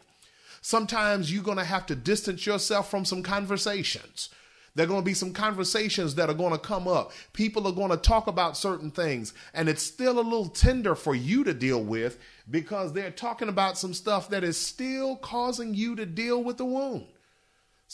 Sometimes 0.61 1.31
you're 1.31 1.43
going 1.43 1.57
to 1.57 1.65
have 1.65 1.85
to 1.87 1.95
distance 1.95 2.45
yourself 2.45 2.89
from 2.89 3.03
some 3.03 3.21
conversations. 3.21 4.29
There 4.75 4.85
are 4.85 4.87
going 4.87 5.01
to 5.01 5.05
be 5.05 5.13
some 5.13 5.31
conversations 5.31 6.15
that 6.15 6.29
are 6.29 6.33
going 6.33 6.51
to 6.51 6.57
come 6.57 6.87
up. 6.87 7.11
People 7.33 7.67
are 7.67 7.73
going 7.73 7.91
to 7.91 7.97
talk 7.97 8.27
about 8.27 8.57
certain 8.57 8.91
things, 8.91 9.33
and 9.53 9.69
it's 9.69 9.83
still 9.83 10.19
a 10.19 10.21
little 10.21 10.49
tender 10.49 10.95
for 10.95 11.15
you 11.15 11.43
to 11.45 11.53
deal 11.53 11.83
with 11.83 12.17
because 12.49 12.93
they're 12.93 13.11
talking 13.11 13.47
about 13.47 13.77
some 13.77 13.93
stuff 13.93 14.29
that 14.29 14.43
is 14.43 14.57
still 14.57 15.17
causing 15.17 15.73
you 15.73 15.95
to 15.95 16.05
deal 16.05 16.43
with 16.43 16.57
the 16.57 16.65
wound. 16.65 17.07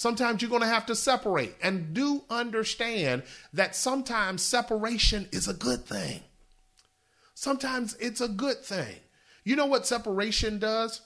Sometimes 0.02 0.42
you're 0.42 0.50
going 0.50 0.64
to 0.64 0.68
have 0.68 0.88
to 0.88 0.96
separate 0.96 1.54
and 1.62 1.94
do 1.94 2.24
understand 2.28 3.22
that 3.54 3.76
sometimes 3.76 4.42
separation 4.42 5.30
is 5.32 5.48
a 5.48 5.54
good 5.54 5.86
thing. 5.86 6.22
Sometimes 7.36 7.94
it's 8.00 8.20
a 8.20 8.28
good 8.28 8.64
thing. 8.64 8.96
You 9.44 9.56
know 9.56 9.68
what 9.68 9.86
separation 9.86 10.58
does? 10.58 11.02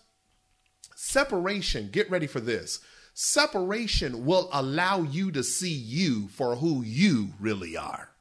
Separation, 0.96 1.90
get 1.92 2.10
ready 2.10 2.26
for 2.26 2.40
this. 2.40 2.80
Separation 3.14 4.24
will 4.26 4.48
allow 4.54 5.02
you 5.02 5.30
to 5.34 5.44
see 5.44 5.74
you 5.74 6.30
for 6.30 6.56
who 6.56 6.82
you 6.82 7.34
really 7.38 7.76
are. 7.76 8.12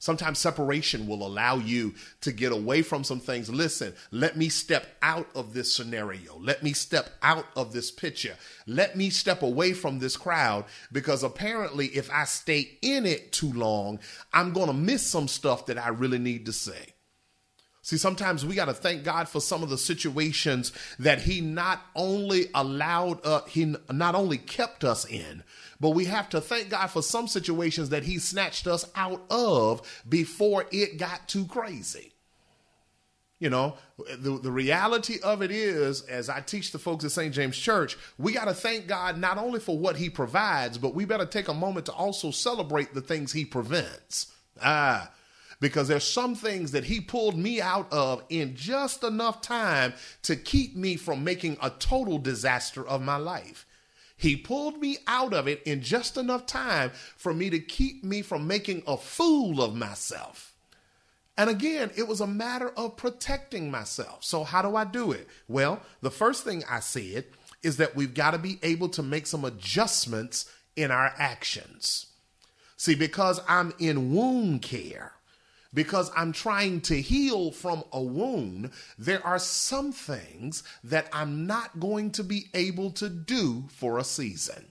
Sometimes 0.00 0.38
separation 0.38 1.08
will 1.08 1.26
allow 1.26 1.56
you 1.56 1.92
to 2.20 2.30
get 2.30 2.52
away 2.52 2.82
from 2.82 3.02
some 3.02 3.18
things. 3.18 3.50
Listen, 3.50 3.92
let 4.12 4.36
me 4.36 4.48
step 4.48 4.86
out 5.02 5.28
of 5.34 5.54
this 5.54 5.74
scenario. 5.74 6.38
Let 6.38 6.62
me 6.62 6.72
step 6.72 7.10
out 7.20 7.46
of 7.56 7.72
this 7.72 7.90
picture. 7.90 8.36
Let 8.66 8.96
me 8.96 9.10
step 9.10 9.42
away 9.42 9.72
from 9.72 9.98
this 9.98 10.16
crowd 10.16 10.66
because 10.92 11.24
apparently, 11.24 11.86
if 11.86 12.10
I 12.12 12.24
stay 12.26 12.78
in 12.80 13.06
it 13.06 13.32
too 13.32 13.52
long, 13.52 13.98
I'm 14.32 14.52
going 14.52 14.68
to 14.68 14.72
miss 14.72 15.04
some 15.04 15.26
stuff 15.26 15.66
that 15.66 15.78
I 15.78 15.88
really 15.88 16.18
need 16.18 16.46
to 16.46 16.52
say. 16.52 16.94
See, 17.88 17.96
sometimes 17.96 18.44
we 18.44 18.54
got 18.54 18.66
to 18.66 18.74
thank 18.74 19.02
God 19.02 19.30
for 19.30 19.40
some 19.40 19.62
of 19.62 19.70
the 19.70 19.78
situations 19.78 20.72
that 20.98 21.22
He 21.22 21.40
not 21.40 21.80
only 21.96 22.48
allowed, 22.54 23.24
uh, 23.24 23.40
He 23.46 23.74
not 23.90 24.14
only 24.14 24.36
kept 24.36 24.84
us 24.84 25.06
in, 25.06 25.42
but 25.80 25.90
we 25.90 26.04
have 26.06 26.28
to 26.30 26.40
thank 26.40 26.70
God 26.70 26.88
for 26.88 27.02
some 27.02 27.28
situations 27.28 27.90
that 27.90 28.04
He 28.04 28.18
snatched 28.18 28.66
us 28.66 28.90
out 28.94 29.22
of 29.30 30.02
before 30.08 30.66
it 30.70 30.98
got 30.98 31.28
too 31.28 31.46
crazy. 31.46 32.12
You 33.38 33.50
know, 33.50 33.76
the, 34.18 34.38
the 34.38 34.50
reality 34.50 35.20
of 35.22 35.42
it 35.42 35.52
is, 35.52 36.02
as 36.02 36.28
I 36.28 36.40
teach 36.40 36.72
the 36.72 36.78
folks 36.78 37.04
at 37.04 37.12
St. 37.12 37.32
James 37.32 37.56
Church, 37.56 37.96
we 38.18 38.32
got 38.32 38.46
to 38.46 38.54
thank 38.54 38.88
God 38.88 39.16
not 39.16 39.38
only 39.38 39.60
for 39.60 39.78
what 39.78 39.96
He 39.96 40.10
provides, 40.10 40.76
but 40.76 40.94
we 40.94 41.04
better 41.04 41.26
take 41.26 41.46
a 41.46 41.54
moment 41.54 41.86
to 41.86 41.92
also 41.92 42.32
celebrate 42.32 42.94
the 42.94 43.00
things 43.00 43.32
He 43.32 43.44
prevents. 43.44 44.32
Ah, 44.60 45.12
because 45.60 45.88
there's 45.88 46.06
some 46.06 46.34
things 46.34 46.72
that 46.72 46.84
he 46.84 47.00
pulled 47.00 47.36
me 47.36 47.60
out 47.60 47.92
of 47.92 48.22
in 48.28 48.54
just 48.54 49.02
enough 49.02 49.40
time 49.40 49.92
to 50.22 50.36
keep 50.36 50.76
me 50.76 50.96
from 50.96 51.24
making 51.24 51.56
a 51.62 51.70
total 51.70 52.18
disaster 52.18 52.86
of 52.86 53.02
my 53.02 53.16
life. 53.16 53.66
He 54.18 54.36
pulled 54.36 54.80
me 54.80 54.98
out 55.06 55.32
of 55.32 55.46
it 55.46 55.62
in 55.62 55.80
just 55.80 56.16
enough 56.16 56.44
time 56.44 56.90
for 57.16 57.32
me 57.32 57.48
to 57.50 57.60
keep 57.60 58.02
me 58.04 58.20
from 58.20 58.48
making 58.48 58.82
a 58.86 58.96
fool 58.96 59.62
of 59.62 59.76
myself. 59.76 60.56
And 61.36 61.48
again, 61.48 61.92
it 61.96 62.08
was 62.08 62.20
a 62.20 62.26
matter 62.26 62.70
of 62.70 62.96
protecting 62.96 63.70
myself. 63.70 64.24
So, 64.24 64.42
how 64.42 64.60
do 64.60 64.74
I 64.74 64.84
do 64.84 65.12
it? 65.12 65.28
Well, 65.46 65.80
the 66.02 66.10
first 66.10 66.42
thing 66.42 66.64
I 66.68 66.80
said 66.80 67.26
is 67.62 67.76
that 67.76 67.94
we've 67.94 68.12
got 68.12 68.32
to 68.32 68.38
be 68.38 68.58
able 68.64 68.88
to 68.90 69.04
make 69.04 69.26
some 69.26 69.44
adjustments 69.44 70.52
in 70.74 70.90
our 70.90 71.14
actions. 71.16 72.06
See, 72.76 72.96
because 72.96 73.40
I'm 73.48 73.72
in 73.78 74.12
wound 74.12 74.62
care, 74.62 75.12
because 75.72 76.10
I'm 76.16 76.32
trying 76.32 76.80
to 76.82 77.00
heal 77.00 77.50
from 77.50 77.84
a 77.92 78.00
wound, 78.00 78.70
there 78.98 79.24
are 79.26 79.38
some 79.38 79.92
things 79.92 80.62
that 80.84 81.08
I'm 81.12 81.46
not 81.46 81.78
going 81.78 82.10
to 82.12 82.24
be 82.24 82.46
able 82.54 82.90
to 82.92 83.08
do 83.08 83.64
for 83.70 83.98
a 83.98 84.04
season. 84.04 84.66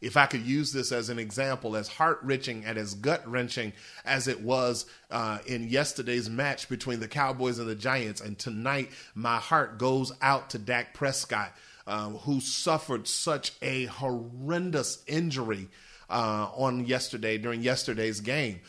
If 0.00 0.18
I 0.18 0.26
could 0.26 0.42
use 0.42 0.70
this 0.70 0.92
as 0.92 1.08
an 1.08 1.18
example, 1.18 1.76
as 1.76 1.88
heart 1.88 2.18
wrenching 2.22 2.64
and 2.66 2.76
as 2.76 2.92
gut 2.94 3.26
wrenching 3.26 3.72
as 4.04 4.28
it 4.28 4.42
was 4.42 4.84
uh, 5.10 5.38
in 5.46 5.68
yesterday's 5.68 6.28
match 6.28 6.68
between 6.68 7.00
the 7.00 7.08
Cowboys 7.08 7.58
and 7.58 7.68
the 7.68 7.74
Giants, 7.74 8.20
and 8.20 8.38
tonight 8.38 8.90
my 9.14 9.38
heart 9.38 9.78
goes 9.78 10.12
out 10.20 10.50
to 10.50 10.58
Dak 10.58 10.92
Prescott, 10.92 11.54
uh, 11.86 12.10
who 12.10 12.40
suffered 12.40 13.08
such 13.08 13.52
a 13.62 13.86
horrendous 13.86 15.02
injury 15.06 15.68
uh, 16.10 16.50
on 16.54 16.84
yesterday 16.84 17.38
during 17.38 17.62
yesterday's 17.62 18.20
game 18.20 18.60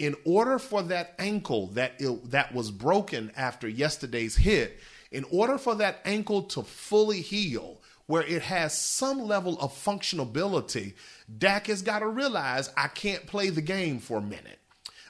in 0.00 0.16
order 0.24 0.58
for 0.58 0.82
that 0.82 1.14
ankle 1.18 1.66
that 1.68 1.92
it, 1.98 2.30
that 2.30 2.54
was 2.54 2.70
broken 2.70 3.30
after 3.36 3.68
yesterday's 3.68 4.34
hit, 4.34 4.80
in 5.12 5.24
order 5.30 5.58
for 5.58 5.74
that 5.74 6.00
ankle 6.06 6.42
to 6.44 6.62
fully 6.62 7.20
heal, 7.20 7.82
where 8.06 8.22
it 8.22 8.40
has 8.40 8.76
some 8.76 9.20
level 9.20 9.60
of 9.60 9.72
functionability, 9.72 10.94
Dak 11.38 11.66
has 11.66 11.82
got 11.82 11.98
to 11.98 12.08
realize 12.08 12.70
I 12.78 12.88
can't 12.88 13.26
play 13.26 13.50
the 13.50 13.60
game 13.60 13.98
for 13.98 14.18
a 14.18 14.22
minute. 14.22 14.58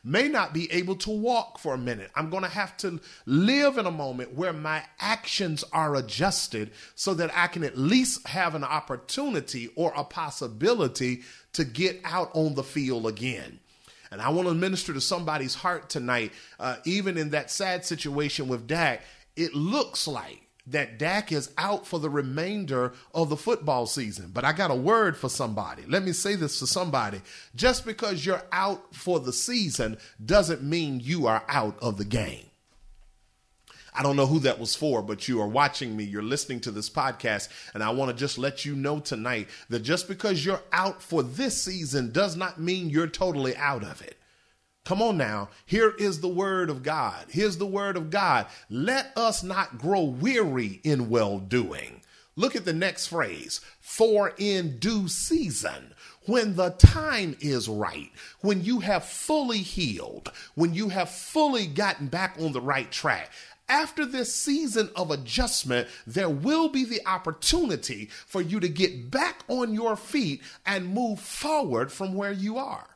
May 0.03 0.29
not 0.29 0.53
be 0.53 0.71
able 0.73 0.97
to 0.97 1.11
walk 1.11 1.61
for 1.61 1.75
a 1.75 1.79
minute. 1.79 2.11
I'm 2.17 2.29
going 2.29 2.43
to 2.43 2.49
have 2.49 2.77
to 2.79 2.99
live 3.27 3.79
in 3.79 3.87
a 3.87 3.93
moment 3.93 4.35
where 4.35 4.53
my 4.53 4.83
actions 4.99 5.63
are 5.73 5.95
adjusted 5.95 6.73
so 6.97 7.15
that 7.15 7.31
I 7.33 7.47
can 7.47 7.63
at 7.63 7.79
least 7.79 8.27
have 8.27 8.57
an 8.57 8.65
opportunity 8.65 9.71
or 9.77 9.93
a 9.95 10.03
possibility 10.03 11.23
to 11.53 11.65
get 11.65 12.01
out 12.03 12.31
on 12.35 12.55
the 12.55 12.65
field 12.65 13.07
again. 13.07 13.61
And 14.11 14.21
I 14.21 14.31
want 14.31 14.49
to 14.49 14.55
minister 14.55 14.93
to 14.93 15.01
somebody's 15.01 15.55
heart 15.55 15.89
tonight, 15.89 16.33
uh, 16.59 16.77
even 16.85 17.17
in 17.17 17.31
that 17.31 17.51
sad 17.51 17.85
situation 17.85 18.49
with 18.49 18.67
Dak. 18.67 19.03
It 19.37 19.55
looks 19.55 20.09
like 20.09 20.49
that 20.67 20.99
Dak 20.99 21.33
is 21.33 21.51
out 21.59 21.87
for 21.87 21.99
the 21.99 22.11
remainder 22.11 22.93
of 23.15 23.29
the 23.29 23.37
football 23.37 23.87
season. 23.87 24.31
But 24.33 24.45
I 24.45 24.53
got 24.53 24.71
a 24.71 24.75
word 24.75 25.17
for 25.17 25.29
somebody. 25.29 25.85
Let 25.87 26.03
me 26.03 26.13
say 26.13 26.35
this 26.35 26.59
to 26.59 26.67
somebody. 26.67 27.21
Just 27.55 27.85
because 27.85 28.25
you're 28.25 28.43
out 28.53 28.95
for 28.95 29.21
the 29.21 29.33
season 29.33 29.99
doesn't 30.25 30.63
mean 30.63 31.01
you 31.01 31.27
are 31.27 31.45
out 31.49 31.79
of 31.81 31.97
the 31.97 32.05
game. 32.05 32.50
I 33.95 34.03
don't 34.03 34.17
know 34.17 34.27
who 34.27 34.39
that 34.41 34.59
was 34.59 34.75
for, 34.75 35.03
but 35.03 35.29
you 35.29 35.41
are 35.41 35.49
watching 35.49 35.97
me, 35.97 36.05
you're 36.05 36.23
listening 36.23 36.61
to 36.61 36.71
this 36.71 36.89
podcast, 36.89 37.49
and 37.75 37.83
I 37.83 37.91
want 37.91 38.11
to 38.11 38.17
just 38.17 38.39
let 38.39 38.65
you 38.65 38.75
know 38.75 39.01
tonight 39.01 39.49
that 39.69 39.81
just 39.81 40.09
because 40.09 40.45
you're 40.45 40.63
out 40.73 41.03
for 41.03 41.23
this 41.23 41.61
season 41.61 42.13
does 42.13 42.37
not 42.37 42.61
mean 42.61 42.91
you're 42.91 43.07
totally 43.07 43.57
out 43.57 43.83
of 43.83 44.01
it. 44.03 44.17
Come 44.85 45.03
on 45.03 45.19
now. 45.19 45.51
Here 45.67 45.95
is 45.99 46.21
the 46.21 46.29
word 46.29 46.71
of 46.71 46.83
God. 46.83 47.27
Here's 47.29 47.59
the 47.59 47.67
word 47.67 47.97
of 47.97 48.11
God. 48.11 48.47
Let 48.69 49.13
us 49.17 49.43
not 49.43 49.79
grow 49.79 50.03
weary 50.03 50.81
in 50.85 51.11
well 51.11 51.39
doing. 51.39 52.01
Look 52.37 52.57
at 52.57 52.65
the 52.65 52.73
next 52.73 53.09
phrase 53.09 53.61
for 53.81 54.33
in 54.39 54.79
due 54.79 55.09
season 55.09 55.95
when 56.27 56.55
the 56.55 56.71
time 56.71 57.37
is 57.41 57.69
right, 57.69 58.11
when 58.41 58.65
you 58.65 58.81
have 58.81 59.05
fully 59.05 59.59
healed, 59.59 60.31
when 60.55 60.75
you 60.75 60.89
have 60.91 61.11
fully 61.11 61.67
gotten 61.67 62.07
back 62.07 62.37
on 62.39 62.53
the 62.53 62.61
right 62.61 62.91
track, 62.91 63.31
after 63.71 64.05
this 64.05 64.35
season 64.35 64.91
of 64.97 65.11
adjustment, 65.11 65.89
there 66.07 66.29
will 66.29 66.69
be 66.69 66.85
the 66.85 67.01
opportunity 67.07 68.11
for 68.27 68.43
you 68.43 68.61
to 68.61 68.69
get 68.69 69.11
back 69.11 69.45
on 69.49 69.73
your 69.73 69.97
feet 69.97 70.43
and 70.67 70.93
move 70.93 71.21
forward 71.21 71.91
from 71.91 72.15
where 72.15 72.33
you 72.33 72.59
are. 72.59 72.87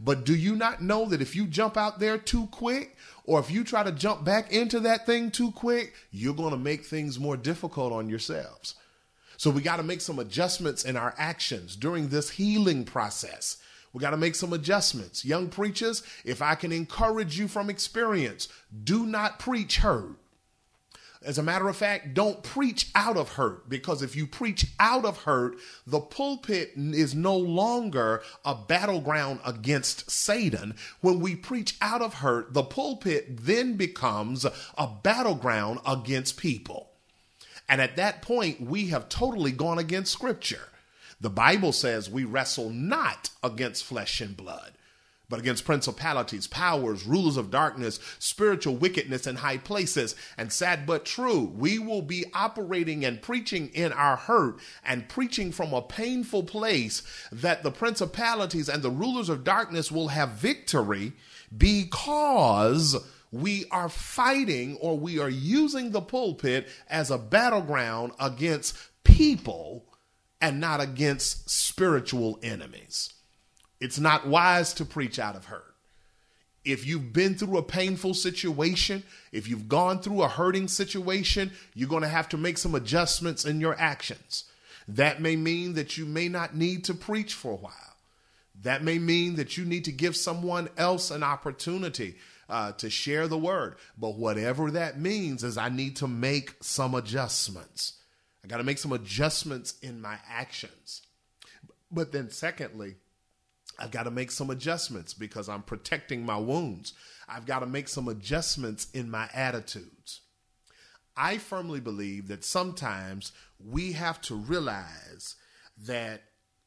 But 0.00 0.24
do 0.24 0.34
you 0.34 0.56
not 0.56 0.82
know 0.82 1.04
that 1.06 1.20
if 1.20 1.36
you 1.36 1.46
jump 1.46 1.76
out 1.76 1.98
there 1.98 2.16
too 2.16 2.46
quick, 2.46 2.96
or 3.24 3.38
if 3.38 3.50
you 3.50 3.62
try 3.62 3.82
to 3.82 3.92
jump 3.92 4.24
back 4.24 4.52
into 4.52 4.80
that 4.80 5.06
thing 5.06 5.30
too 5.30 5.52
quick, 5.52 5.94
you're 6.10 6.34
going 6.34 6.50
to 6.50 6.56
make 6.56 6.84
things 6.84 7.20
more 7.20 7.36
difficult 7.36 7.92
on 7.92 8.08
yourselves. 8.08 8.74
So 9.36 9.50
we 9.50 9.60
got 9.60 9.76
to 9.76 9.82
make 9.82 10.00
some 10.00 10.18
adjustments 10.18 10.84
in 10.84 10.96
our 10.96 11.14
actions 11.18 11.76
during 11.76 12.08
this 12.08 12.30
healing 12.30 12.84
process. 12.84 13.58
We 13.92 14.00
got 14.00 14.10
to 14.10 14.16
make 14.16 14.34
some 14.34 14.52
adjustments. 14.52 15.24
Young 15.24 15.48
preachers, 15.48 16.02
if 16.24 16.40
I 16.40 16.54
can 16.54 16.72
encourage 16.72 17.38
you 17.38 17.46
from 17.46 17.68
experience, 17.68 18.48
do 18.84 19.06
not 19.06 19.38
preach 19.38 19.78
hurt. 19.78 20.16
As 21.24 21.38
a 21.38 21.42
matter 21.42 21.68
of 21.68 21.76
fact, 21.76 22.14
don't 22.14 22.42
preach 22.42 22.90
out 22.94 23.16
of 23.16 23.30
hurt 23.30 23.68
because 23.68 24.02
if 24.02 24.16
you 24.16 24.26
preach 24.26 24.66
out 24.80 25.04
of 25.04 25.18
hurt, 25.18 25.56
the 25.86 26.00
pulpit 26.00 26.72
is 26.76 27.14
no 27.14 27.36
longer 27.36 28.22
a 28.44 28.54
battleground 28.54 29.40
against 29.44 30.10
Satan. 30.10 30.74
When 31.00 31.20
we 31.20 31.36
preach 31.36 31.76
out 31.80 32.02
of 32.02 32.14
hurt, 32.14 32.54
the 32.54 32.64
pulpit 32.64 33.44
then 33.44 33.76
becomes 33.76 34.44
a 34.76 34.86
battleground 34.86 35.80
against 35.86 36.36
people. 36.36 36.90
And 37.68 37.80
at 37.80 37.96
that 37.96 38.22
point, 38.22 38.60
we 38.60 38.88
have 38.88 39.08
totally 39.08 39.52
gone 39.52 39.78
against 39.78 40.12
Scripture. 40.12 40.68
The 41.22 41.30
Bible 41.30 41.70
says 41.70 42.10
we 42.10 42.24
wrestle 42.24 42.70
not 42.70 43.30
against 43.44 43.84
flesh 43.84 44.20
and 44.20 44.36
blood, 44.36 44.72
but 45.28 45.38
against 45.38 45.64
principalities, 45.64 46.48
powers, 46.48 47.06
rulers 47.06 47.36
of 47.36 47.48
darkness, 47.48 48.00
spiritual 48.18 48.74
wickedness 48.74 49.28
in 49.28 49.36
high 49.36 49.58
places. 49.58 50.16
And 50.36 50.52
sad 50.52 50.84
but 50.84 51.04
true, 51.04 51.44
we 51.56 51.78
will 51.78 52.02
be 52.02 52.24
operating 52.34 53.04
and 53.04 53.22
preaching 53.22 53.68
in 53.68 53.92
our 53.92 54.16
hurt 54.16 54.56
and 54.84 55.08
preaching 55.08 55.52
from 55.52 55.72
a 55.72 55.80
painful 55.80 56.42
place 56.42 57.04
that 57.30 57.62
the 57.62 57.70
principalities 57.70 58.68
and 58.68 58.82
the 58.82 58.90
rulers 58.90 59.28
of 59.28 59.44
darkness 59.44 59.92
will 59.92 60.08
have 60.08 60.30
victory 60.30 61.12
because 61.56 62.96
we 63.30 63.64
are 63.70 63.88
fighting 63.88 64.76
or 64.80 64.98
we 64.98 65.20
are 65.20 65.30
using 65.30 65.92
the 65.92 66.00
pulpit 66.02 66.68
as 66.90 67.12
a 67.12 67.16
battleground 67.16 68.10
against 68.18 68.76
people 69.04 69.86
and 70.42 70.60
not 70.60 70.80
against 70.80 71.48
spiritual 71.48 72.38
enemies. 72.42 73.14
It's 73.80 74.00
not 74.00 74.26
wise 74.26 74.74
to 74.74 74.84
preach 74.84 75.18
out 75.18 75.36
of 75.36 75.46
hurt. 75.46 75.74
If 76.64 76.86
you've 76.86 77.12
been 77.12 77.36
through 77.36 77.58
a 77.58 77.62
painful 77.62 78.14
situation, 78.14 79.04
if 79.32 79.48
you've 79.48 79.68
gone 79.68 80.00
through 80.00 80.22
a 80.22 80.28
hurting 80.28 80.68
situation, 80.68 81.52
you're 81.74 81.88
going 81.88 82.02
to 82.02 82.08
have 82.08 82.28
to 82.30 82.36
make 82.36 82.58
some 82.58 82.74
adjustments 82.74 83.44
in 83.44 83.60
your 83.60 83.76
actions. 83.78 84.44
That 84.86 85.20
may 85.20 85.36
mean 85.36 85.74
that 85.74 85.96
you 85.96 86.04
may 86.04 86.28
not 86.28 86.56
need 86.56 86.84
to 86.84 86.94
preach 86.94 87.34
for 87.34 87.52
a 87.52 87.56
while. 87.56 87.96
That 88.62 88.84
may 88.84 88.98
mean 88.98 89.36
that 89.36 89.56
you 89.56 89.64
need 89.64 89.84
to 89.86 89.92
give 89.92 90.16
someone 90.16 90.68
else 90.76 91.10
an 91.10 91.22
opportunity 91.22 92.16
uh, 92.48 92.72
to 92.72 92.90
share 92.90 93.26
the 93.26 93.38
word. 93.38 93.76
But 93.98 94.16
whatever 94.16 94.70
that 94.72 95.00
means 95.00 95.42
is 95.42 95.56
I 95.56 95.68
need 95.68 95.96
to 95.96 96.08
make 96.08 96.54
some 96.60 96.94
adjustments. 96.94 97.94
I 98.44 98.48
got 98.48 98.58
to 98.58 98.64
make 98.64 98.78
some 98.78 98.92
adjustments 98.92 99.74
in 99.82 100.00
my 100.00 100.18
actions. 100.28 101.02
But 101.90 102.12
then, 102.12 102.30
secondly, 102.30 102.96
I've 103.78 103.90
got 103.90 104.04
to 104.04 104.10
make 104.10 104.30
some 104.30 104.50
adjustments 104.50 105.14
because 105.14 105.48
I'm 105.48 105.62
protecting 105.62 106.24
my 106.24 106.36
wounds. 106.36 106.94
I've 107.28 107.46
got 107.46 107.60
to 107.60 107.66
make 107.66 107.88
some 107.88 108.08
adjustments 108.08 108.88
in 108.92 109.10
my 109.10 109.28
attitudes. 109.32 110.20
I 111.16 111.38
firmly 111.38 111.80
believe 111.80 112.28
that 112.28 112.44
sometimes 112.44 113.32
we 113.58 113.92
have 113.92 114.20
to 114.22 114.34
realize 114.34 115.36
that 115.86 116.22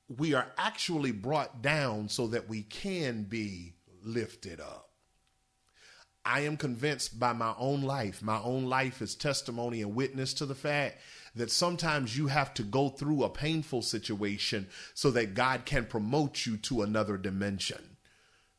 we 0.07 0.33
are 0.33 0.47
actually 0.57 1.11
brought 1.11 1.61
down 1.61 2.09
so 2.09 2.27
that 2.27 2.47
we 2.47 2.61
can 2.61 3.23
be 3.23 3.73
lifted 4.03 4.59
up. 4.59 4.89
I 6.23 6.41
am 6.41 6.57
convinced 6.57 7.19
by 7.19 7.33
my 7.33 7.53
own 7.57 7.81
life. 7.81 8.21
My 8.21 8.39
own 8.39 8.65
life 8.65 9.01
is 9.01 9.15
testimony 9.15 9.81
and 9.81 9.95
witness 9.95 10.33
to 10.35 10.45
the 10.45 10.55
fact 10.55 10.97
that 11.35 11.51
sometimes 11.51 12.17
you 12.17 12.27
have 12.27 12.53
to 12.53 12.63
go 12.63 12.89
through 12.89 13.23
a 13.23 13.29
painful 13.29 13.81
situation 13.81 14.67
so 14.93 15.11
that 15.11 15.33
God 15.33 15.65
can 15.65 15.85
promote 15.85 16.45
you 16.45 16.57
to 16.57 16.81
another 16.81 17.17
dimension. 17.17 17.97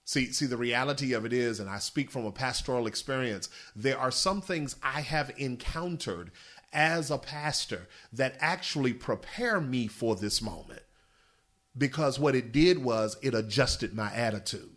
See, 0.05 0.33
see, 0.33 0.47
the 0.47 0.57
reality 0.57 1.15
of 1.15 1.25
it 1.25 1.33
is, 1.33 1.59
and 1.59 1.69
I 1.69 1.79
speak 1.79 2.13
from 2.13 2.27
a 2.27 2.33
pastoral 2.33 2.87
experience, 2.87 3.49
there 3.75 3.99
are 3.99 4.13
some 4.13 4.41
things 4.41 4.77
I 4.83 5.01
have 5.01 5.33
encountered 5.37 6.31
as 6.73 7.11
a 7.11 7.19
pastor 7.19 7.89
that 8.13 8.37
actually 8.39 8.93
prepare 8.93 9.61
me 9.61 9.89
for 9.89 10.15
this 10.15 10.41
moment. 10.41 10.83
Because 11.77 12.19
what 12.19 12.37
it 12.37 12.53
did 12.53 12.85
was 12.85 13.17
it 13.21 13.35
adjusted 13.35 13.95
my 13.95 14.13
attitude, 14.13 14.77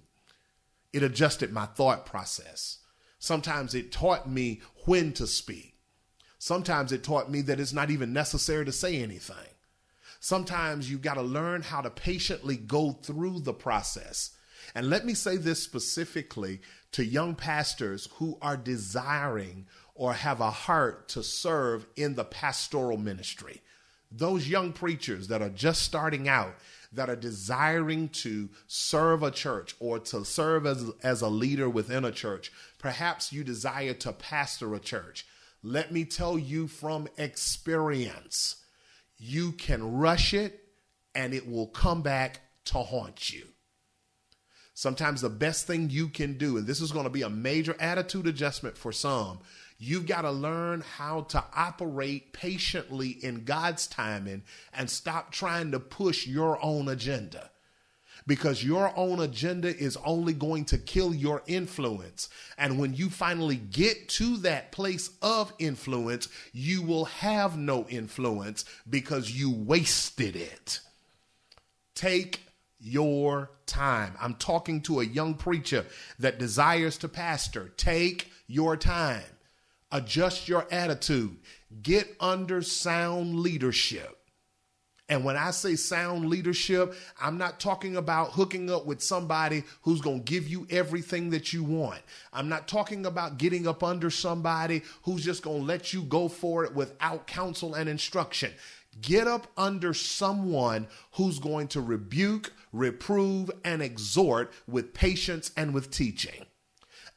it 0.92 1.04
adjusted 1.04 1.54
my 1.54 1.66
thought 1.66 2.06
process. 2.06 2.80
Sometimes 3.20 3.76
it 3.76 3.92
taught 3.92 4.30
me 4.30 4.62
when 4.86 5.14
to 5.14 5.28
speak. 5.28 5.79
Sometimes 6.40 6.94
it 6.94 7.04
taught 7.04 7.30
me 7.30 7.42
that 7.42 7.60
it's 7.60 7.74
not 7.74 7.92
even 7.92 8.14
necessary 8.14 8.66
to 8.66 8.72
say 8.72 9.02
anything. 9.02 9.36
Sometimes 10.22 10.90
you've 10.90 11.02
got 11.02 11.16
to 11.16 11.22
learn 11.22 11.62
how 11.62 11.82
to 11.82 11.90
patiently 11.90 12.56
go 12.56 12.92
through 12.92 13.42
the 13.42 13.54
process. 13.54 14.32
And 14.74 14.90
let 14.90 15.06
me 15.06 15.14
say 15.14 15.38
this 15.38 15.62
specifically 15.62 16.62
to 16.94 17.06
young 17.06 17.36
pastors 17.36 18.08
who 18.16 18.38
are 18.42 18.58
desiring 18.58 19.68
or 19.96 20.14
have 20.14 20.40
a 20.40 20.50
heart 20.50 21.10
to 21.10 21.24
serve 21.24 21.86
in 21.96 22.16
the 22.16 22.24
pastoral 22.24 22.98
ministry. 22.98 23.62
Those 24.12 24.48
young 24.48 24.72
preachers 24.72 25.28
that 25.28 25.42
are 25.42 25.50
just 25.50 25.84
starting 25.84 26.28
out, 26.28 26.56
that 26.94 27.10
are 27.10 27.16
desiring 27.16 28.10
to 28.10 28.50
serve 28.66 29.24
a 29.24 29.32
church 29.32 29.76
or 29.80 30.00
to 30.00 30.26
serve 30.26 30.66
as, 30.66 30.90
as 31.04 31.22
a 31.22 31.28
leader 31.28 31.70
within 31.70 32.06
a 32.06 32.12
church. 32.12 32.52
Perhaps 32.80 33.32
you 33.34 33.44
desire 33.44 33.94
to 33.96 34.14
pastor 34.14 34.74
a 34.74 34.80
church. 34.80 35.26
Let 35.62 35.92
me 35.92 36.06
tell 36.06 36.40
you 36.40 36.68
from 36.68 37.08
experience, 37.18 38.58
you 39.18 39.52
can 39.52 39.98
rush 39.98 40.34
it 40.34 40.64
and 41.14 41.34
it 41.34 41.50
will 41.50 41.68
come 41.68 42.02
back 42.02 42.42
to 42.66 42.80
haunt 42.80 43.32
you. 43.34 43.48
Sometimes 44.74 45.20
the 45.20 45.30
best 45.30 45.68
thing 45.68 45.90
you 45.90 46.08
can 46.08 46.38
do, 46.38 46.56
and 46.56 46.66
this 46.66 46.80
is 46.80 46.94
going 46.94 47.04
to 47.04 47.10
be 47.10 47.24
a 47.24 47.30
major 47.30 47.76
attitude 47.82 48.28
adjustment 48.28 48.78
for 48.78 48.94
some, 48.94 49.40
you've 49.78 50.06
got 50.06 50.22
to 50.22 50.32
learn 50.32 50.80
how 50.80 51.22
to 51.24 51.44
operate 51.54 52.32
patiently 52.32 53.10
in 53.10 53.44
God's 53.44 53.88
timing 53.88 54.44
and 54.74 54.90
stop 54.90 55.32
trying 55.32 55.72
to 55.72 55.80
push 55.82 56.26
your 56.26 56.64
own 56.64 56.88
agenda 56.88 57.52
because 58.30 58.64
your 58.64 58.94
own 58.96 59.20
agenda 59.20 59.76
is 59.76 59.98
only 60.06 60.34
going 60.34 60.64
to 60.64 60.78
kill 60.78 61.16
your 61.16 61.42
influence. 61.48 62.30
And 62.60 62.78
when 62.78 62.94
you 62.94 63.10
finally 63.10 63.56
get 63.56 64.08
to 64.10 64.38
that 64.38 64.72
place 64.72 65.10
of 65.24 65.52
influence, 65.58 66.30
you 66.54 66.84
will 66.84 67.06
have 67.06 67.58
no 67.58 67.88
influence 67.88 68.66
because 68.88 69.32
you 69.32 69.52
wasted 69.52 70.36
it. 70.36 70.80
Take 71.96 72.42
your 72.80 73.50
time. 73.66 74.14
I'm 74.22 74.36
talking 74.36 74.82
to 74.84 75.00
a 75.00 75.06
young 75.06 75.34
preacher 75.34 75.88
that 76.20 76.38
desires 76.38 77.00
to 77.00 77.10
pastor. 77.10 77.72
Take 77.78 78.32
your 78.46 78.78
time. 78.78 79.24
Adjust 79.92 80.48
your 80.48 80.68
attitude. 80.70 81.36
Get 81.82 82.16
under 82.20 82.62
sound 82.62 83.40
leadership. 83.40 84.19
And 85.10 85.24
when 85.24 85.36
I 85.36 85.50
say 85.52 85.76
sound 85.76 86.30
leadership, 86.30 86.94
I'm 87.20 87.38
not 87.38 87.60
talking 87.60 87.98
about 87.98 88.32
hooking 88.34 88.70
up 88.70 88.86
with 88.86 89.02
somebody 89.02 89.64
who's 89.82 90.02
going 90.02 90.24
to 90.24 90.32
give 90.32 90.48
you 90.48 90.68
everything 90.70 91.32
that 91.32 91.52
you 91.52 91.64
want. 91.64 92.02
I'm 92.32 92.48
not 92.48 92.68
talking 92.68 93.08
about 93.08 93.40
getting 93.40 93.68
up 93.68 93.84
under 93.84 94.12
somebody 94.12 94.84
who's 95.04 95.26
just 95.26 95.42
going 95.42 95.62
to 95.62 95.66
let 95.66 95.94
you 95.94 96.04
go 96.04 96.28
for 96.28 96.64
it 96.64 96.76
without 96.76 97.26
counsel 97.26 97.74
and 97.74 97.90
instruction. 97.90 98.52
Get 99.02 99.28
up 99.28 99.48
under 99.58 99.94
someone 99.94 100.88
who's 101.14 101.40
going 101.40 101.70
to 101.70 101.82
rebuke, 101.82 102.54
reprove, 102.72 103.50
and 103.64 103.82
exhort 103.82 104.52
with 104.68 104.94
patience 104.94 105.52
and 105.58 105.74
with 105.74 105.90
teaching. 105.90 106.46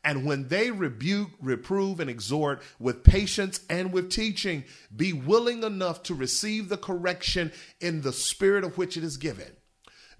And 0.04 0.26
when 0.26 0.48
they 0.48 0.70
rebuke, 0.70 1.30
reprove, 1.40 2.00
and 2.00 2.10
exhort 2.10 2.60
with 2.80 3.04
patience 3.04 3.60
and 3.70 3.92
with 3.92 4.10
teaching, 4.10 4.64
be 4.94 5.12
willing 5.12 5.62
enough 5.62 6.02
to 6.04 6.14
receive 6.14 6.68
the 6.68 6.76
correction 6.76 7.52
in 7.80 8.02
the 8.02 8.12
spirit 8.12 8.64
of 8.64 8.76
which 8.76 8.96
it 8.96 9.04
is 9.04 9.16
given. 9.16 9.52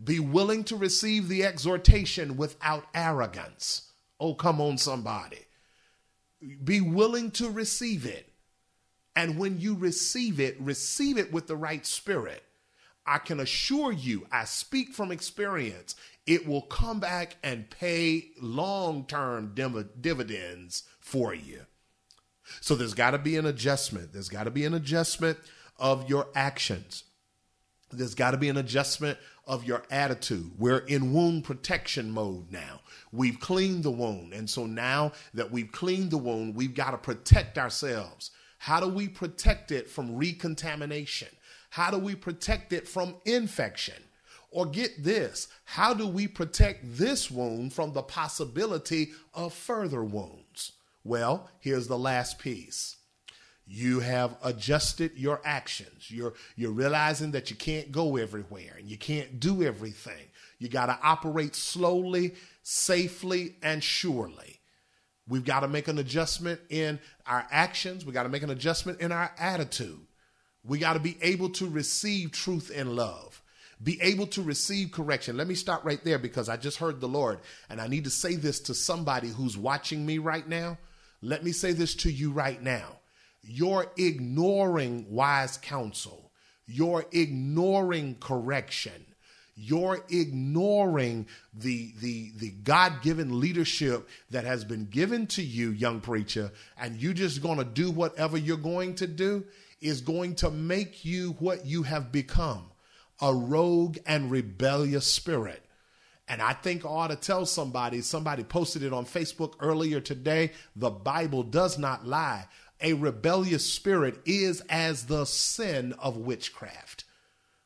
Be 0.03 0.21
willing 0.21 0.65
to 0.65 0.77
receive 0.77 1.29
the 1.29 1.45
exhortation 1.45 2.37
without 2.37 2.87
arrogance. 2.95 3.91
Oh, 4.21 4.35
come 4.35 4.61
on, 4.61 4.79
somebody. 4.79 5.41
Be 6.63 6.81
willing 6.81 7.31
to 7.33 7.51
receive 7.51 8.07
it. 8.07 8.29
And 9.15 9.39
when 9.39 9.61
you 9.61 9.75
receive 9.75 10.41
it, 10.41 10.61
receive 10.61 11.19
it 11.19 11.33
with 11.33 11.47
the 11.47 11.57
right 11.57 11.85
spirit. 11.85 12.43
I 13.05 13.19
can 13.19 13.41
assure 13.41 13.93
you, 13.93 14.27
I 14.31 14.45
speak 14.45 14.93
from 14.93 15.11
experience, 15.11 15.97
it 16.27 16.47
will 16.47 16.63
come 16.63 17.01
back 17.01 17.37
and 17.43 17.69
pay 17.71 18.31
long 18.41 19.05
term 19.07 19.55
dividends 19.55 20.85
for 21.01 21.35
you. 21.35 21.63
So 22.61 22.75
there's 22.75 22.95
got 22.95 23.13
to 23.13 23.19
be 23.19 23.37
an 23.37 23.47
adjustment. 23.47 24.13
There's 24.13 24.29
got 24.29 24.45
to 24.45 24.51
be 24.51 24.65
an 24.65 24.75
adjustment 24.75 25.39
of 25.79 26.09
your 26.09 26.29
actions. 26.35 27.05
There's 27.91 28.15
got 28.15 28.31
to 28.33 28.37
be 28.37 28.49
an 28.49 28.57
adjustment 28.57 29.19
of 29.47 29.65
your 29.65 29.83
attitude. 29.91 30.53
We're 30.59 30.79
in 30.79 31.13
wound 31.13 31.45
protection 31.45 32.11
mode 32.11 32.51
now. 32.51 32.81
We've 33.11 33.39
cleaned 33.39 33.83
the 33.83 33.91
wound. 33.91 34.33
And 34.33 34.49
so 34.49 34.67
now 34.67 35.13
that 35.35 35.51
we've 35.51 35.71
cleaned 35.71 36.11
the 36.11 36.19
wound, 36.19 36.55
we've 36.55 36.75
got 36.75 36.93
to 36.93 36.99
protect 36.99 37.59
ourselves. 37.59 38.31
How 38.59 38.81
do 38.81 38.89
we 38.89 39.09
protect 39.09 39.73
it 39.73 39.91
from 39.91 40.17
recontamination? 40.17 41.29
How 41.71 41.91
do 41.91 41.99
we 41.99 42.15
protect 42.15 42.73
it 42.73 42.87
from 42.87 43.17
infection? 43.25 44.03
Or 44.53 44.67
get 44.67 45.03
this, 45.03 45.49
how 45.65 45.95
do 45.95 46.07
we 46.07 46.29
protect 46.29 46.81
this 46.99 47.31
wound 47.31 47.73
from 47.73 47.95
the 47.95 48.03
possibility 48.03 49.13
of 49.33 49.55
further 49.55 50.05
wounds? 50.05 50.73
Well, 51.05 51.49
here's 51.59 51.89
the 51.89 51.99
last 51.99 52.39
piece. 52.39 52.97
You 53.67 54.01
have 54.01 54.37
adjusted 54.45 55.13
your 55.17 55.41
actions. 55.43 56.11
You're, 56.11 56.35
you're 56.55 56.71
realizing 56.71 57.31
that 57.31 57.49
you 57.49 57.57
can't 57.57 57.91
go 57.91 58.17
everywhere 58.17 58.75
and 58.79 58.89
you 58.89 58.99
can't 58.99 59.41
do 59.41 59.63
everything. 59.63 60.27
You 60.59 60.69
got 60.69 60.87
to 60.87 60.99
operate 61.03 61.57
slowly, 61.57 62.35
safely, 62.63 63.57
and 63.63 63.83
surely. 63.83 64.61
We've 65.27 65.45
got 65.45 65.61
to 65.61 65.69
make 65.69 65.89
an 65.89 65.99
adjustment 65.99 66.61
in 66.69 67.01
our 67.27 67.47
actions. 67.51 68.05
We 68.05 68.13
got 68.13 68.25
to 68.25 68.29
make 68.29 68.43
an 68.43 68.51
adjustment 68.51 69.01
in 69.01 69.13
our 69.13 69.33
attitude. 69.39 70.07
We 70.63 70.79
got 70.79 70.93
to 70.93 71.01
be 71.01 71.17
able 71.23 71.49
to 71.51 71.69
receive 71.69 72.33
truth 72.33 72.71
and 72.75 72.95
love 72.95 73.42
be 73.83 74.01
able 74.01 74.27
to 74.29 74.43
receive 74.43 74.93
correction. 74.93 75.37
Let 75.37 75.49
me 75.49 75.55
stop 75.55 75.85
right 75.85 76.03
there 76.05 76.19
because 76.19 76.49
I 76.49 76.57
just 76.57 76.79
heard 76.79 77.01
the 77.01 77.09
Lord 77.09 77.41
and 77.69 77.81
I 77.81 77.89
need 77.89 78.05
to 78.05 78.11
say 78.11 78.37
this 78.37 78.61
to 78.61 78.75
somebody 78.75 79.29
who's 79.29 79.57
watching 79.59 80.07
me 80.07 80.19
right 80.19 80.49
now. 80.49 80.79
Let 81.21 81.43
me 81.45 81.53
say 81.53 81.73
this 81.73 81.95
to 81.97 82.11
you 82.11 82.33
right 82.33 82.63
now. 82.63 82.99
You're 83.43 83.91
ignoring 83.97 85.07
wise 85.11 85.57
counsel. 85.57 86.31
You're 86.67 87.07
ignoring 87.13 88.17
correction. 88.21 89.07
you're 89.55 90.05
ignoring 90.09 91.27
the 91.55 91.93
the 92.01 92.33
the 92.39 92.51
god-given 92.51 93.39
leadership 93.39 94.09
that 94.31 94.45
has 94.45 94.65
been 94.65 94.87
given 94.87 95.27
to 95.27 95.43
you 95.43 95.71
young 95.71 96.01
preacher 96.01 96.51
and 96.79 96.97
you 96.97 97.13
just 97.13 97.43
going 97.43 97.59
to 97.59 97.65
do 97.65 97.91
whatever 97.91 98.39
you're 98.39 98.57
going 98.57 98.95
to 98.95 99.07
do 99.07 99.45
is 99.81 100.01
going 100.01 100.35
to 100.35 100.51
make 100.51 101.05
you 101.05 101.33
what 101.39 101.67
you 101.67 101.83
have 101.83 102.11
become 102.11 102.65
a 103.23 103.33
rogue 103.33 103.97
and 104.07 104.31
rebellious 104.31 105.07
spirit 105.07 105.65
and 106.29 106.41
I 106.41 106.53
think 106.53 106.85
I 106.85 106.89
ought 106.89 107.09
to 107.09 107.17
tell 107.17 107.45
somebody, 107.45 108.01
somebody 108.01 108.43
posted 108.45 108.83
it 108.83 108.93
on 108.93 109.05
Facebook 109.05 109.55
earlier 109.61 110.01
today. 110.01 110.53
The 110.77 110.89
Bible 110.89 111.43
does 111.43 111.79
not 111.79 112.07
lie. 112.07 112.47
A 112.81 112.95
rebellious 112.95 113.71
spirit 113.71 114.21
is 114.25 114.63
as 114.71 115.07
the 115.07 115.27
sin 115.27 115.93
of 115.99 116.17
witchcraft 116.17 117.05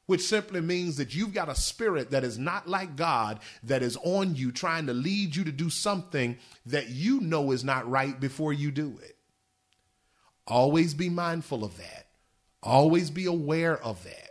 which 0.06 0.22
simply 0.22 0.60
means 0.60 0.96
that 0.96 1.14
you've 1.14 1.34
got 1.34 1.48
a 1.48 1.54
spirit 1.54 2.10
that 2.12 2.24
is 2.24 2.38
not 2.38 2.68
like 2.68 2.96
God 2.96 3.40
that 3.64 3.82
is 3.82 3.98
on 4.04 4.36
you 4.36 4.52
trying 4.52 4.86
to 4.86 4.94
lead 4.94 5.34
you 5.34 5.44
to 5.44 5.52
do 5.52 5.68
something 5.68 6.38
that 6.64 6.88
you 6.88 7.20
know 7.20 7.50
is 7.50 7.64
not 7.64 7.90
right 7.90 8.18
before 8.18 8.52
you 8.52 8.70
do 8.70 8.98
it. 9.02 9.16
Always 10.46 10.94
be 10.94 11.08
mindful 11.08 11.64
of 11.64 11.76
that. 11.78 12.06
Always 12.62 13.10
be 13.10 13.26
aware 13.26 13.76
of 13.82 14.02
that. 14.04 14.25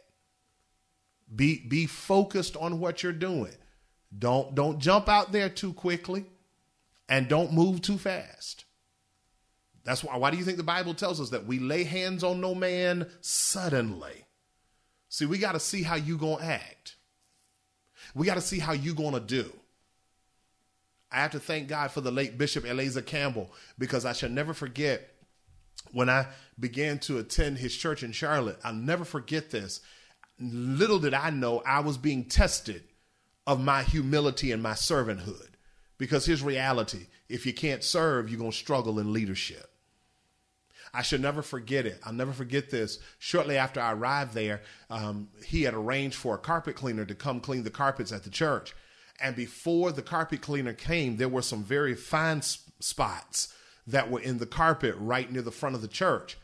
Be 1.33 1.59
be 1.67 1.85
focused 1.85 2.55
on 2.57 2.79
what 2.79 3.03
you're 3.03 3.11
doing. 3.11 3.53
Don't 4.17 4.53
don't 4.55 4.79
jump 4.79 5.09
out 5.09 5.31
there 5.31 5.49
too 5.49 5.73
quickly 5.73 6.25
and 7.09 7.27
don't 7.27 7.53
move 7.53 7.81
too 7.81 7.97
fast. 7.97 8.65
That's 9.83 10.03
why 10.03 10.17
why 10.17 10.31
do 10.31 10.37
you 10.37 10.43
think 10.43 10.57
the 10.57 10.63
Bible 10.63 10.93
tells 10.93 11.19
us 11.19 11.31
that 11.31 11.45
we 11.45 11.59
lay 11.59 11.83
hands 11.83 12.23
on 12.23 12.41
no 12.41 12.53
man 12.55 13.09
suddenly? 13.21 14.25
See, 15.09 15.25
we 15.25 15.37
got 15.37 15.53
to 15.53 15.59
see 15.59 15.83
how 15.83 15.95
you 15.95 16.17
going 16.17 16.39
to 16.39 16.45
act. 16.45 16.97
We 18.13 18.25
got 18.25 18.35
to 18.35 18.41
see 18.41 18.59
how 18.59 18.73
you 18.73 18.93
going 18.93 19.13
to 19.13 19.19
do. 19.19 19.51
I 21.11 21.17
have 21.17 21.31
to 21.31 21.39
thank 21.39 21.67
God 21.67 21.91
for 21.91 22.01
the 22.01 22.11
late 22.11 22.37
Bishop 22.37 22.65
Eleazar 22.65 23.01
Campbell 23.01 23.49
because 23.79 24.05
I 24.05 24.13
shall 24.13 24.29
never 24.29 24.53
forget 24.53 25.15
when 25.91 26.09
I 26.09 26.27
began 26.59 26.99
to 26.99 27.19
attend 27.19 27.57
his 27.57 27.75
church 27.75 28.03
in 28.03 28.11
Charlotte. 28.11 28.59
I'll 28.63 28.73
never 28.73 29.05
forget 29.05 29.51
this. 29.51 29.79
Little 30.39 30.99
did 30.99 31.13
I 31.13 31.29
know 31.29 31.61
I 31.65 31.79
was 31.79 31.97
being 31.97 32.25
tested 32.25 32.83
of 33.47 33.63
my 33.63 33.83
humility 33.83 34.51
and 34.51 34.61
my 34.61 34.73
servanthood 34.73 35.49
because 35.97 36.25
his 36.25 36.41
reality 36.41 37.07
if 37.29 37.45
you 37.45 37.53
can't 37.53 37.83
serve, 37.83 38.29
you're 38.29 38.39
going 38.39 38.51
to 38.51 38.57
struggle 38.57 38.99
in 38.99 39.13
leadership. 39.13 39.71
I 40.93 41.01
should 41.01 41.21
never 41.21 41.41
forget 41.41 41.85
it. 41.85 41.99
I'll 42.03 42.13
never 42.13 42.31
forget 42.31 42.69
this. 42.69 42.99
Shortly 43.19 43.57
after 43.57 43.81
I 43.81 43.93
arrived 43.93 44.33
there, 44.33 44.61
um, 44.89 45.29
he 45.45 45.63
had 45.63 45.73
arranged 45.73 46.15
for 46.15 46.35
a 46.35 46.39
carpet 46.39 46.75
cleaner 46.75 47.03
to 47.05 47.15
come 47.15 47.39
clean 47.41 47.63
the 47.63 47.69
carpets 47.69 48.11
at 48.11 48.23
the 48.23 48.29
church. 48.29 48.73
And 49.19 49.35
before 49.35 49.91
the 49.91 50.01
carpet 50.01 50.41
cleaner 50.41 50.73
came, 50.73 51.17
there 51.17 51.29
were 51.29 51.41
some 51.41 51.63
very 51.63 51.95
fine 51.95 52.41
spots 52.41 53.53
that 53.87 54.09
were 54.09 54.21
in 54.21 54.37
the 54.37 54.45
carpet 54.45 54.95
right 54.97 55.29
near 55.31 55.41
the 55.41 55.51
front 55.51 55.75
of 55.75 55.81
the 55.81 55.87
church. 55.87 56.37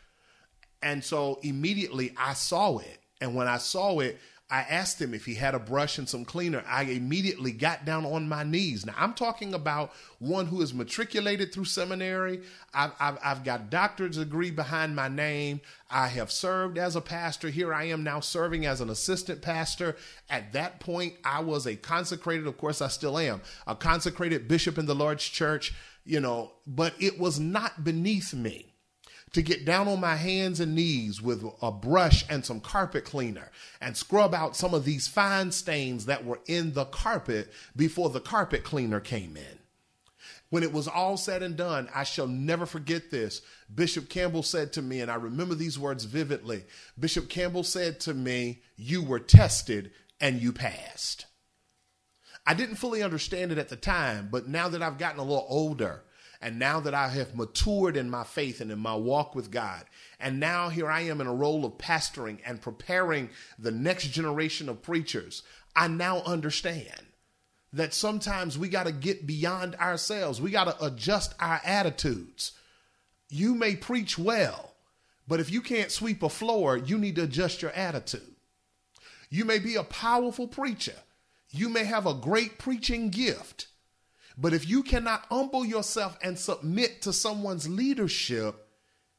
And 0.82 1.04
so 1.04 1.40
immediately 1.44 2.14
I 2.18 2.34
saw 2.34 2.80
it. 2.80 3.01
And 3.22 3.36
when 3.36 3.48
I 3.48 3.60
saw 3.60 4.00
it, 4.00 4.20
I 4.52 4.66
asked 4.70 5.02
him 5.02 5.14
if 5.14 5.26
he 5.26 5.36
had 5.36 5.56
a 5.56 5.60
brush 5.60 5.98
and 5.98 6.10
some 6.10 6.26
cleaner. 6.26 6.62
I 6.68 6.84
immediately 6.84 7.54
got 7.54 7.86
down 7.86 8.06
on 8.06 8.28
my 8.28 8.44
knees. 8.44 8.86
Now, 8.86 8.96
I'm 8.98 9.14
talking 9.14 9.54
about 9.54 9.94
one 10.20 10.48
who 10.48 10.62
is 10.62 10.74
matriculated 10.74 11.54
through 11.54 11.66
seminary. 11.66 12.42
I've, 12.74 12.92
I've, 13.00 13.18
I've, 13.24 13.44
got 13.46 13.70
doctorate 13.70 14.12
degree 14.12 14.52
behind 14.52 14.94
my 14.94 15.08
name. 15.08 15.62
I 15.90 16.10
have 16.10 16.34
served 16.34 16.78
as 16.78 16.98
a 16.98 17.02
pastor. 17.02 17.50
Here 17.50 17.74
I 17.74 17.86
am 17.86 18.04
now 18.04 18.20
serving 18.20 18.66
as 18.66 18.82
an 18.82 18.90
assistant 18.90 19.42
pastor. 19.42 19.96
At 20.30 20.52
that 20.52 20.82
point, 20.82 21.14
I 21.24 21.40
was 21.40 21.66
a 21.66 21.78
consecrated, 21.78 22.46
of 22.46 22.58
course, 22.58 22.82
I 22.82 22.90
still 22.90 23.18
am, 23.18 23.42
a 23.66 23.76
consecrated 23.76 24.50
bishop 24.50 24.78
in 24.78 24.86
the 24.86 24.96
Lord's 24.96 25.24
church, 25.24 25.74
you 26.04 26.20
know, 26.20 26.52
but 26.68 26.94
it 27.00 27.18
was 27.18 27.40
not 27.40 27.86
beneath 27.86 28.34
me 28.34 28.71
to 29.34 29.42
get 29.42 29.66
down 29.66 29.88
on 29.88 30.00
my 30.00 30.16
hands 30.16 30.60
and 30.60 30.76
knees 30.76 31.22
with 31.22 31.46
a 31.62 31.72
brush 31.72 32.26
and 32.30 32.46
some 32.46 32.60
carpet 32.60 33.06
cleaner 33.06 33.50
and 33.80 33.96
scrub 33.96 34.34
out 34.34 34.56
some 34.56 34.74
of 34.74 34.84
these 34.84 35.08
fine 35.08 35.52
stains 35.52 36.06
that 36.06 36.26
were 36.26 36.42
in 36.48 36.74
the 36.74 36.86
carpet 36.86 37.52
before 37.76 38.10
the 38.10 38.20
carpet 38.20 38.64
cleaner 38.64 39.00
came 39.00 39.38
in. 39.38 39.60
When 40.50 40.64
it 40.64 40.74
was 40.74 40.90
all 40.90 41.16
said 41.16 41.44
and 41.44 41.56
done, 41.56 41.88
I 41.96 42.04
shall 42.04 42.28
never 42.28 42.66
forget 42.66 43.10
this. 43.10 43.42
Bishop 43.74 44.10
Campbell 44.10 44.44
said 44.44 44.74
to 44.74 44.82
me, 44.82 45.00
and 45.00 45.10
I 45.10 45.16
remember 45.16 45.56
these 45.56 45.80
words 45.80 46.04
vividly 46.04 46.66
Bishop 47.00 47.30
Campbell 47.30 47.64
said 47.64 48.02
to 48.02 48.14
me, 48.14 48.62
You 48.76 49.02
were 49.02 49.20
tested 49.20 49.92
and 50.20 50.42
you 50.42 50.52
passed. 50.52 51.26
I 52.46 52.54
didn't 52.54 52.76
fully 52.76 53.02
understand 53.02 53.54
it 53.54 53.58
at 53.58 53.70
the 53.70 53.78
time, 53.78 54.28
but 54.30 54.50
now 54.50 54.68
that 54.68 54.82
I've 54.82 54.98
gotten 54.98 55.20
a 55.20 55.24
little 55.24 55.46
older, 55.48 56.04
and 56.42 56.58
now 56.58 56.80
that 56.80 56.94
I 56.94 57.10
have 57.10 57.36
matured 57.36 57.96
in 57.96 58.10
my 58.10 58.24
faith 58.24 58.62
and 58.62 58.72
in 58.72 58.80
my 58.80 58.96
walk 58.96 59.36
with 59.36 59.52
God, 59.52 59.86
and 60.20 60.40
now 60.40 60.70
here 60.70 60.90
I 60.90 61.02
am 61.02 61.22
in 61.22 61.28
a 61.28 61.34
role 61.34 61.66
of 61.66 61.78
pastoring 61.78 62.40
and 62.46 62.62
preparing 62.62 63.30
the 63.60 63.72
next 63.72 64.08
generation 64.08 64.68
of 64.68 64.82
preachers, 64.82 65.44
I 65.76 65.88
now 65.88 66.22
understand 66.24 67.06
that 67.74 67.94
sometimes 67.94 68.58
we 68.58 68.68
got 68.68 68.86
to 68.86 68.92
get 68.92 69.26
beyond 69.26 69.76
ourselves. 69.76 70.42
We 70.42 70.52
got 70.52 70.66
to 70.66 70.86
adjust 70.86 71.34
our 71.40 71.62
attitudes. 71.64 72.54
You 73.30 73.56
may 73.56 73.76
preach 73.76 74.18
well, 74.18 74.74
but 75.28 75.40
if 75.40 75.52
you 75.52 75.62
can't 75.62 75.92
sweep 75.92 76.22
a 76.24 76.30
floor, 76.30 76.76
you 76.76 76.98
need 76.98 77.16
to 77.16 77.24
adjust 77.24 77.62
your 77.62 77.72
attitude. 77.72 78.36
You 79.30 79.46
may 79.46 79.60
be 79.60 79.76
a 79.76 79.84
powerful 79.84 80.48
preacher. 80.48 80.98
You 81.50 81.70
may 81.70 81.86
have 81.86 82.06
a 82.06 82.14
great 82.14 82.58
preaching 82.58 83.10
gift, 83.10 83.68
but 84.42 84.54
if 84.54 84.68
you 84.68 84.82
cannot 84.82 85.28
humble 85.30 85.64
yourself 85.64 86.18
and 86.24 86.38
submit 86.38 87.04
to 87.04 87.14
someone's 87.14 87.70
leadership, 87.70 88.68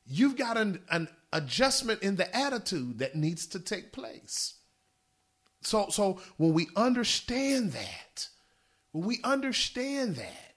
you've 0.04 0.36
got 0.36 0.56
an, 0.56 0.82
an 0.90 1.06
adjustment 1.32 2.02
in 2.02 2.16
the 2.16 2.36
attitude 2.36 2.98
that 2.98 3.14
needs 3.14 3.46
to 3.46 3.60
take 3.60 3.92
place. 3.92 4.54
So, 5.60 5.86
so 5.90 6.20
when 6.38 6.52
we 6.52 6.66
understand 6.74 7.70
that, 7.70 8.26
when 8.90 9.06
we 9.06 9.20
understand 9.22 10.16
that, 10.16 10.56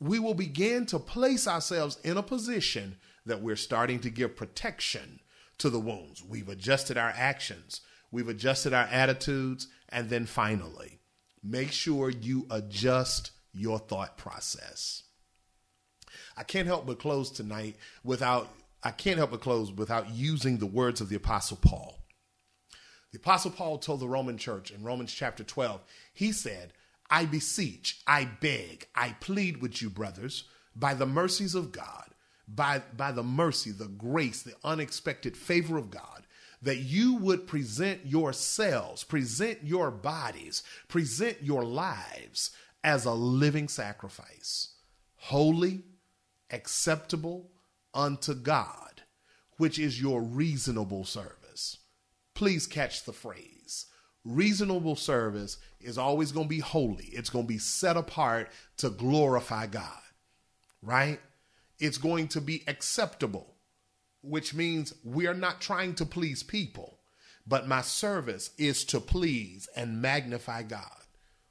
we 0.00 0.18
will 0.18 0.34
begin 0.34 0.84
to 0.86 0.98
place 0.98 1.46
ourselves 1.46 1.98
in 2.02 2.16
a 2.16 2.22
position 2.22 2.96
that 3.26 3.42
we're 3.42 3.54
starting 3.54 4.00
to 4.00 4.10
give 4.10 4.34
protection 4.34 5.20
to 5.58 5.70
the 5.70 5.78
wounds. 5.78 6.24
We've 6.24 6.48
adjusted 6.48 6.98
our 6.98 7.12
actions, 7.16 7.80
we've 8.10 8.28
adjusted 8.28 8.72
our 8.72 8.88
attitudes, 8.90 9.68
and 9.88 10.10
then 10.10 10.26
finally, 10.26 10.98
make 11.44 11.70
sure 11.70 12.10
you 12.10 12.48
adjust 12.50 13.30
your 13.52 13.78
thought 13.78 14.16
process. 14.16 15.02
I 16.36 16.44
can't 16.44 16.66
help 16.66 16.86
but 16.86 16.98
close 16.98 17.30
tonight 17.30 17.76
without 18.04 18.48
I 18.84 18.90
can't 18.90 19.18
help 19.18 19.30
but 19.30 19.40
close 19.40 19.70
without 19.70 20.10
using 20.10 20.58
the 20.58 20.66
words 20.66 21.00
of 21.00 21.08
the 21.08 21.16
apostle 21.16 21.58
Paul. 21.60 22.02
The 23.12 23.18
apostle 23.18 23.52
Paul 23.52 23.78
told 23.78 24.00
the 24.00 24.08
Roman 24.08 24.38
church 24.38 24.70
in 24.70 24.82
Romans 24.82 25.12
chapter 25.12 25.44
12, 25.44 25.80
he 26.12 26.32
said, 26.32 26.72
I 27.08 27.26
beseech, 27.26 28.00
I 28.06 28.24
beg, 28.24 28.88
I 28.94 29.14
plead 29.20 29.60
with 29.60 29.82
you, 29.82 29.90
brothers, 29.90 30.44
by 30.74 30.94
the 30.94 31.06
mercies 31.06 31.54
of 31.54 31.70
God, 31.70 32.08
by, 32.48 32.82
by 32.96 33.12
the 33.12 33.22
mercy, 33.22 33.70
the 33.70 33.86
grace, 33.86 34.42
the 34.42 34.54
unexpected 34.64 35.36
favor 35.36 35.76
of 35.76 35.90
God, 35.90 36.26
that 36.62 36.78
you 36.78 37.16
would 37.16 37.46
present 37.46 38.06
yourselves, 38.06 39.04
present 39.04 39.58
your 39.62 39.90
bodies, 39.90 40.62
present 40.88 41.36
your 41.42 41.64
lives 41.64 42.50
as 42.84 43.04
a 43.04 43.12
living 43.12 43.68
sacrifice, 43.68 44.74
holy, 45.16 45.82
acceptable 46.50 47.50
unto 47.94 48.34
God, 48.34 49.02
which 49.56 49.78
is 49.78 50.00
your 50.00 50.22
reasonable 50.22 51.04
service. 51.04 51.78
Please 52.34 52.66
catch 52.66 53.04
the 53.04 53.12
phrase. 53.12 53.86
Reasonable 54.24 54.96
service 54.96 55.58
is 55.80 55.98
always 55.98 56.32
going 56.32 56.46
to 56.46 56.54
be 56.54 56.60
holy. 56.60 57.06
It's 57.06 57.30
going 57.30 57.44
to 57.44 57.52
be 57.52 57.58
set 57.58 57.96
apart 57.96 58.50
to 58.78 58.90
glorify 58.90 59.66
God, 59.66 60.00
right? 60.80 61.20
It's 61.78 61.98
going 61.98 62.28
to 62.28 62.40
be 62.40 62.62
acceptable, 62.68 63.56
which 64.22 64.54
means 64.54 64.94
we 65.04 65.26
are 65.26 65.34
not 65.34 65.60
trying 65.60 65.94
to 65.96 66.06
please 66.06 66.42
people, 66.42 67.00
but 67.46 67.66
my 67.66 67.80
service 67.80 68.50
is 68.58 68.84
to 68.84 69.00
please 69.00 69.68
and 69.74 70.00
magnify 70.00 70.62
God. 70.62 71.02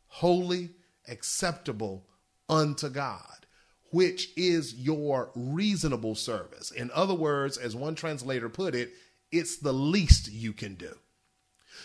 Holy, 0.08 0.70
acceptable 1.08 2.08
unto 2.50 2.90
God, 2.90 3.46
which 3.92 4.30
is 4.38 4.76
your 4.76 5.32
reasonable 5.36 6.16
service. 6.16 6.72
In 6.72 6.92
other 6.94 7.14
words, 7.14 7.58
as 7.58 7.76
one 7.76 7.96
translator 7.96 8.50
put 8.50 8.76
it, 8.76 8.92
it's 9.32 9.58
the 9.58 9.74
least 9.74 10.32
you 10.32 10.54
can 10.54 10.76
do. 10.76 10.94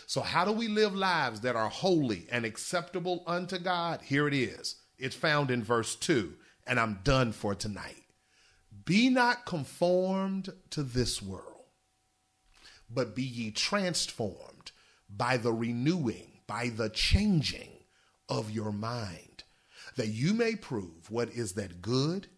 So, 0.07 0.21
how 0.21 0.45
do 0.45 0.53
we 0.53 0.69
live 0.69 0.95
lives 0.95 1.41
that 1.41 1.57
are 1.57 1.69
holy 1.69 2.27
and 2.31 2.45
acceptable 2.45 3.25
unto 3.27 3.59
God? 3.59 4.03
Here 4.03 4.29
it 4.29 4.35
is. 4.35 4.77
It's 4.99 5.17
found 5.17 5.51
in 5.51 5.63
verse 5.63 5.95
2, 5.97 6.35
and 6.67 6.79
I'm 6.79 7.01
done 7.03 7.33
for 7.33 7.55
tonight. 7.55 8.05
Be 8.85 9.09
not 9.09 9.47
conformed 9.47 10.51
to 10.71 10.83
this 10.83 11.21
world, 11.21 11.65
but 12.89 13.15
be 13.15 13.23
ye 13.23 13.51
transformed 13.51 14.73
by 15.09 15.37
the 15.37 15.53
renewing 15.53 16.41
by 16.47 16.69
the 16.69 16.89
changing 16.89 17.76
of 18.29 18.51
your 18.51 18.73
mind, 18.73 19.45
that 19.97 20.09
you 20.09 20.35
may 20.35 20.57
prove 20.57 21.11
what 21.11 21.31
is 21.31 21.53
that 21.53 21.81
good 21.81 22.29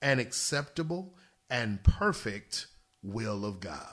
and 0.00 0.20
acceptable 0.20 1.14
and 1.50 1.82
perfect 1.82 2.66
will 3.02 3.44
of 3.44 3.60
God. 3.60 3.88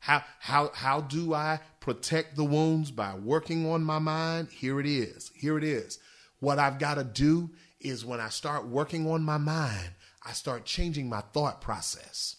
How, 0.00 0.24
how, 0.40 0.70
how 0.74 1.00
do 1.00 1.32
I 1.32 1.60
protect 1.78 2.34
the 2.34 2.44
wounds? 2.44 2.90
By 2.90 3.14
working 3.14 3.70
on 3.70 3.84
my 3.84 4.00
mind? 4.00 4.48
Here 4.50 4.80
it 4.80 4.86
is. 4.86 5.30
Here 5.34 5.56
it 5.56 5.62
is. 5.62 6.00
What 6.40 6.58
I've 6.58 6.80
got 6.80 6.94
to 6.94 7.04
do 7.04 7.50
is 7.80 8.04
when 8.04 8.18
I 8.20 8.28
start 8.28 8.66
working 8.66 9.08
on 9.08 9.22
my 9.22 9.38
mind, 9.38 9.90
I 10.24 10.32
start 10.32 10.64
changing 10.64 11.08
my 11.08 11.20
thought 11.32 11.60
process. 11.60 12.36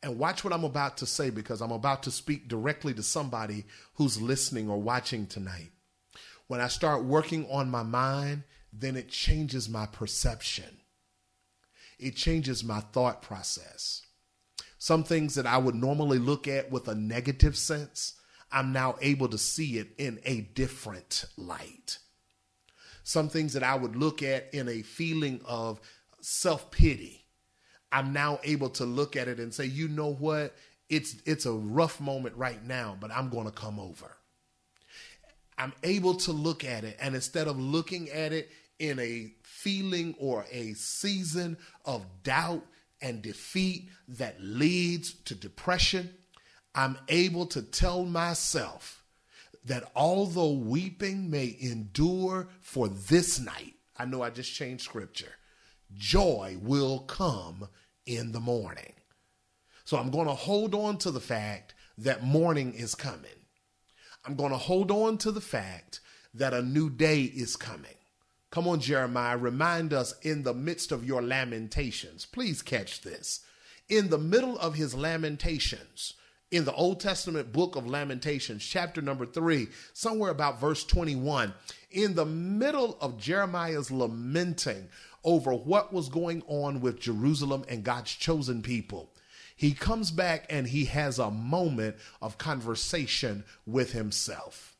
And 0.00 0.18
watch 0.18 0.44
what 0.44 0.52
I'm 0.52 0.62
about 0.62 0.98
to 0.98 1.06
say 1.06 1.30
because 1.30 1.60
I'm 1.60 1.72
about 1.72 2.04
to 2.04 2.12
speak 2.12 2.46
directly 2.46 2.94
to 2.94 3.02
somebody 3.02 3.64
who's 3.94 4.22
listening 4.22 4.70
or 4.70 4.80
watching 4.80 5.26
tonight. 5.26 5.70
When 6.48 6.60
I 6.60 6.68
start 6.68 7.04
working 7.04 7.46
on 7.50 7.70
my 7.70 7.82
mind, 7.82 8.44
then 8.72 8.96
it 8.96 9.08
changes 9.08 9.68
my 9.68 9.86
perception. 9.86 10.80
It 11.98 12.14
changes 12.16 12.62
my 12.62 12.80
thought 12.80 13.22
process. 13.22 14.02
Some 14.78 15.02
things 15.02 15.34
that 15.34 15.46
I 15.46 15.58
would 15.58 15.74
normally 15.74 16.18
look 16.18 16.46
at 16.46 16.70
with 16.70 16.88
a 16.88 16.94
negative 16.94 17.56
sense, 17.56 18.14
I'm 18.52 18.72
now 18.72 18.96
able 19.00 19.28
to 19.28 19.38
see 19.38 19.78
it 19.78 19.88
in 19.98 20.20
a 20.24 20.42
different 20.42 21.24
light. 21.36 21.98
Some 23.02 23.28
things 23.28 23.52
that 23.54 23.62
I 23.62 23.74
would 23.74 23.96
look 23.96 24.22
at 24.22 24.52
in 24.52 24.68
a 24.68 24.82
feeling 24.82 25.40
of 25.44 25.80
self 26.20 26.70
pity, 26.70 27.24
I'm 27.90 28.12
now 28.12 28.40
able 28.44 28.68
to 28.70 28.84
look 28.84 29.16
at 29.16 29.28
it 29.28 29.40
and 29.40 29.52
say, 29.54 29.64
you 29.64 29.88
know 29.88 30.12
what? 30.12 30.54
It's 30.88 31.16
it's 31.24 31.46
a 31.46 31.52
rough 31.52 32.00
moment 32.00 32.36
right 32.36 32.62
now, 32.64 32.96
but 33.00 33.10
I'm 33.10 33.30
going 33.30 33.46
to 33.46 33.52
come 33.52 33.80
over. 33.80 34.16
I'm 35.58 35.72
able 35.82 36.14
to 36.14 36.32
look 36.32 36.64
at 36.64 36.84
it 36.84 36.96
and 37.00 37.14
instead 37.14 37.48
of 37.48 37.58
looking 37.58 38.10
at 38.10 38.32
it 38.32 38.50
in 38.78 38.98
a 38.98 39.32
feeling 39.42 40.14
or 40.18 40.44
a 40.50 40.74
season 40.74 41.56
of 41.84 42.04
doubt 42.22 42.64
and 43.00 43.22
defeat 43.22 43.88
that 44.08 44.36
leads 44.40 45.14
to 45.24 45.34
depression, 45.34 46.10
I'm 46.74 46.98
able 47.08 47.46
to 47.46 47.62
tell 47.62 48.04
myself 48.04 49.02
that 49.64 49.90
although 49.96 50.52
weeping 50.52 51.30
may 51.30 51.56
endure 51.60 52.48
for 52.60 52.88
this 52.88 53.40
night, 53.40 53.74
I 53.96 54.04
know 54.04 54.22
I 54.22 54.30
just 54.30 54.54
changed 54.54 54.84
scripture, 54.84 55.32
joy 55.94 56.58
will 56.60 57.00
come 57.00 57.68
in 58.04 58.32
the 58.32 58.40
morning. 58.40 58.92
So 59.84 59.96
I'm 59.96 60.10
going 60.10 60.26
to 60.26 60.34
hold 60.34 60.74
on 60.74 60.98
to 60.98 61.10
the 61.10 61.20
fact 61.20 61.74
that 61.98 62.22
morning 62.22 62.74
is 62.74 62.94
coming. 62.94 63.30
I'm 64.26 64.34
going 64.34 64.50
to 64.50 64.58
hold 64.58 64.90
on 64.90 65.18
to 65.18 65.30
the 65.30 65.40
fact 65.40 66.00
that 66.34 66.52
a 66.52 66.60
new 66.60 66.90
day 66.90 67.22
is 67.22 67.54
coming. 67.54 67.94
Come 68.50 68.66
on, 68.66 68.80
Jeremiah, 68.80 69.36
remind 69.36 69.92
us 69.92 70.14
in 70.22 70.42
the 70.42 70.54
midst 70.54 70.90
of 70.90 71.04
your 71.04 71.22
lamentations. 71.22 72.26
Please 72.26 72.60
catch 72.60 73.02
this. 73.02 73.40
In 73.88 74.10
the 74.10 74.18
middle 74.18 74.58
of 74.58 74.74
his 74.74 74.94
lamentations, 74.94 76.14
in 76.50 76.64
the 76.64 76.72
Old 76.72 76.98
Testament 77.00 77.52
book 77.52 77.76
of 77.76 77.86
Lamentations, 77.86 78.64
chapter 78.64 79.00
number 79.00 79.26
three, 79.26 79.68
somewhere 79.92 80.30
about 80.30 80.60
verse 80.60 80.84
21, 80.84 81.54
in 81.90 82.14
the 82.14 82.26
middle 82.26 82.96
of 83.00 83.18
Jeremiah's 83.18 83.90
lamenting 83.90 84.88
over 85.22 85.52
what 85.52 85.92
was 85.92 86.08
going 86.08 86.42
on 86.48 86.80
with 86.80 87.00
Jerusalem 87.00 87.64
and 87.68 87.84
God's 87.84 88.12
chosen 88.12 88.62
people, 88.62 89.12
he 89.56 89.72
comes 89.72 90.10
back 90.10 90.46
and 90.50 90.68
he 90.68 90.84
has 90.84 91.18
a 91.18 91.30
moment 91.30 91.96
of 92.20 92.36
conversation 92.36 93.44
with 93.64 93.92
himself. 93.92 94.76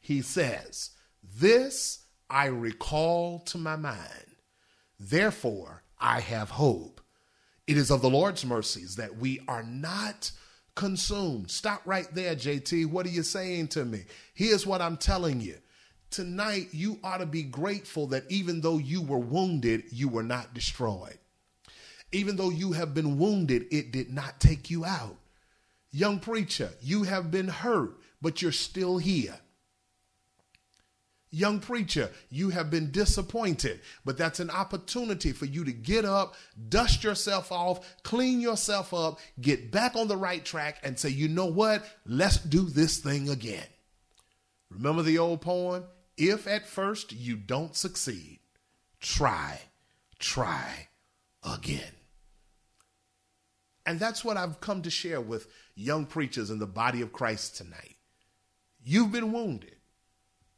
He 0.00 0.22
says, 0.22 0.90
This 1.22 2.04
I 2.30 2.46
recall 2.46 3.40
to 3.40 3.58
my 3.58 3.76
mind. 3.76 4.36
Therefore, 4.98 5.82
I 5.98 6.20
have 6.20 6.50
hope. 6.50 7.00
It 7.66 7.76
is 7.76 7.90
of 7.90 8.00
the 8.00 8.10
Lord's 8.10 8.44
mercies 8.44 8.96
that 8.96 9.16
we 9.16 9.40
are 9.48 9.64
not 9.64 10.30
consumed. 10.76 11.50
Stop 11.50 11.82
right 11.84 12.12
there, 12.14 12.36
JT. 12.36 12.86
What 12.86 13.06
are 13.06 13.10
you 13.10 13.24
saying 13.24 13.68
to 13.68 13.84
me? 13.84 14.04
Here's 14.34 14.66
what 14.66 14.80
I'm 14.80 14.96
telling 14.96 15.40
you. 15.40 15.58
Tonight, 16.10 16.68
you 16.72 16.98
ought 17.02 17.18
to 17.18 17.26
be 17.26 17.42
grateful 17.42 18.06
that 18.08 18.30
even 18.30 18.60
though 18.60 18.78
you 18.78 19.02
were 19.02 19.18
wounded, 19.18 19.84
you 19.90 20.08
were 20.08 20.22
not 20.22 20.54
destroyed. 20.54 21.18
Even 22.12 22.36
though 22.36 22.50
you 22.50 22.72
have 22.72 22.94
been 22.94 23.18
wounded, 23.18 23.66
it 23.70 23.90
did 23.90 24.12
not 24.12 24.38
take 24.38 24.70
you 24.70 24.84
out. 24.84 25.16
Young 25.90 26.20
preacher, 26.20 26.70
you 26.80 27.02
have 27.04 27.30
been 27.30 27.48
hurt, 27.48 27.98
but 28.20 28.40
you're 28.40 28.52
still 28.52 28.98
here. 28.98 29.36
Young 31.34 31.60
preacher, 31.60 32.10
you 32.28 32.50
have 32.50 32.70
been 32.70 32.90
disappointed, 32.90 33.80
but 34.04 34.18
that's 34.18 34.38
an 34.38 34.50
opportunity 34.50 35.32
for 35.32 35.46
you 35.46 35.64
to 35.64 35.72
get 35.72 36.04
up, 36.04 36.34
dust 36.68 37.02
yourself 37.02 37.50
off, 37.50 38.02
clean 38.02 38.38
yourself 38.38 38.92
up, 38.92 39.18
get 39.40 39.70
back 39.70 39.96
on 39.96 40.08
the 40.08 40.16
right 40.16 40.44
track, 40.44 40.78
and 40.82 40.98
say, 40.98 41.08
you 41.08 41.28
know 41.28 41.46
what? 41.46 41.86
Let's 42.04 42.36
do 42.36 42.68
this 42.68 42.98
thing 42.98 43.30
again. 43.30 43.64
Remember 44.68 45.02
the 45.02 45.18
old 45.18 45.40
poem? 45.40 45.84
If 46.18 46.46
at 46.46 46.68
first 46.68 47.12
you 47.12 47.36
don't 47.36 47.74
succeed, 47.74 48.40
try, 49.00 49.58
try. 50.18 50.88
And 53.84 53.98
that's 53.98 54.24
what 54.24 54.36
I've 54.36 54.60
come 54.60 54.82
to 54.82 54.90
share 54.90 55.20
with 55.20 55.48
young 55.74 56.06
preachers 56.06 56.50
in 56.50 56.58
the 56.58 56.66
body 56.66 57.00
of 57.00 57.12
Christ 57.12 57.56
tonight. 57.56 57.96
You've 58.84 59.12
been 59.12 59.32
wounded. 59.32 59.76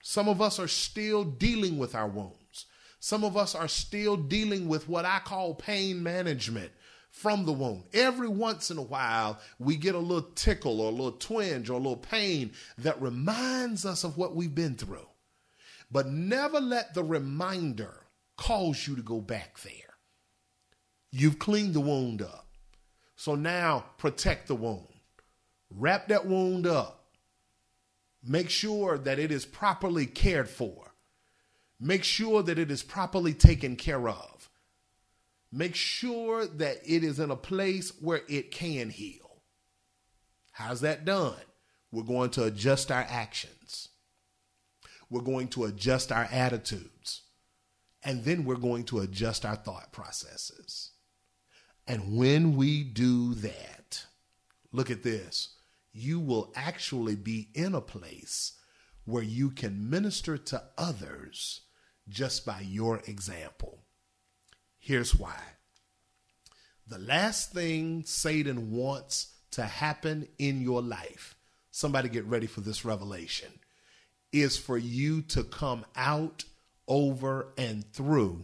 Some 0.02 0.28
of 0.28 0.42
us 0.42 0.58
are 0.58 0.68
still 0.68 1.24
dealing 1.24 1.78
with 1.78 1.94
our 1.94 2.08
wounds. 2.08 2.66
Some 3.00 3.24
of 3.24 3.36
us 3.36 3.54
are 3.54 3.68
still 3.68 4.16
dealing 4.16 4.68
with 4.68 4.88
what 4.88 5.04
I 5.04 5.18
call 5.18 5.54
pain 5.54 6.02
management 6.02 6.72
from 7.10 7.46
the 7.46 7.52
wound. 7.52 7.84
Every 7.92 8.28
once 8.28 8.70
in 8.70 8.78
a 8.78 8.82
while, 8.82 9.38
we 9.58 9.76
get 9.76 9.94
a 9.94 9.98
little 9.98 10.30
tickle 10.34 10.80
or 10.80 10.88
a 10.88 10.94
little 10.94 11.12
twinge 11.12 11.70
or 11.70 11.74
a 11.74 11.78
little 11.78 11.96
pain 11.96 12.52
that 12.78 13.00
reminds 13.00 13.86
us 13.86 14.04
of 14.04 14.16
what 14.16 14.34
we've 14.34 14.54
been 14.54 14.74
through. 14.74 15.06
But 15.90 16.08
never 16.08 16.60
let 16.60 16.94
the 16.94 17.04
reminder 17.04 17.94
cause 18.36 18.86
you 18.86 18.96
to 18.96 19.02
go 19.02 19.20
back 19.20 19.60
there. 19.60 19.94
You've 21.10 21.38
cleaned 21.38 21.74
the 21.74 21.80
wound 21.80 22.20
up. 22.20 22.43
So 23.24 23.34
now 23.34 23.86
protect 23.96 24.48
the 24.48 24.54
wound. 24.54 24.86
Wrap 25.70 26.08
that 26.08 26.26
wound 26.26 26.66
up 26.66 27.04
Make 28.26 28.48
sure 28.48 28.96
that 28.96 29.18
it 29.18 29.30
is 29.30 29.44
properly 29.44 30.06
cared 30.06 30.48
for. 30.48 30.94
Make 31.78 32.04
sure 32.04 32.42
that 32.42 32.58
it 32.58 32.70
is 32.70 32.82
properly 32.82 33.34
taken 33.34 33.76
care 33.76 34.08
of. 34.08 34.48
Make 35.52 35.74
sure 35.74 36.46
that 36.46 36.78
it 36.84 37.04
is 37.04 37.20
in 37.20 37.30
a 37.30 37.36
place 37.36 37.92
where 38.00 38.22
it 38.28 38.50
can 38.50 38.88
heal. 38.88 39.42
How's 40.52 40.80
that 40.80 41.04
done? 41.04 41.40
We're 41.92 42.02
going 42.02 42.30
to 42.30 42.44
adjust 42.44 42.90
our 42.90 43.06
actions. 43.08 43.90
We're 45.10 45.20
going 45.20 45.48
to 45.48 45.64
adjust 45.64 46.10
our 46.10 46.26
attitudes. 46.30 47.22
And 48.02 48.24
then 48.24 48.44
we're 48.44 48.56
going 48.56 48.84
to 48.84 49.00
adjust 49.00 49.44
our 49.44 49.56
thought 49.56 49.92
processes. 49.92 50.92
And 51.86 52.16
when 52.16 52.56
we 52.56 52.82
do 52.82 53.34
that, 53.34 54.06
look 54.72 54.90
at 54.90 55.02
this 55.02 55.54
you 55.94 56.18
will 56.18 56.52
actually 56.56 57.14
be 57.14 57.48
in 57.54 57.74
a 57.74 57.80
place 57.80 58.58
where 59.04 59.22
you 59.22 59.48
can 59.48 59.88
minister 59.88 60.36
to 60.36 60.60
others 60.76 61.60
just 62.08 62.44
by 62.44 62.60
your 62.60 63.00
example. 63.06 63.78
Here's 64.78 65.14
why. 65.14 65.38
The 66.86 66.98
last 66.98 67.52
thing 67.52 68.02
Satan 68.04 68.72
wants 68.72 69.34
to 69.52 69.62
happen 69.62 70.26
in 70.38 70.60
your 70.60 70.82
life, 70.82 71.36
somebody 71.70 72.08
get 72.08 72.24
ready 72.24 72.48
for 72.48 72.60
this 72.60 72.84
revelation, 72.84 73.48
is 74.32 74.58
for 74.58 74.76
you 74.76 75.22
to 75.22 75.44
come 75.44 75.84
out 75.94 76.44
over 76.88 77.52
and 77.56 77.84
through 77.92 78.42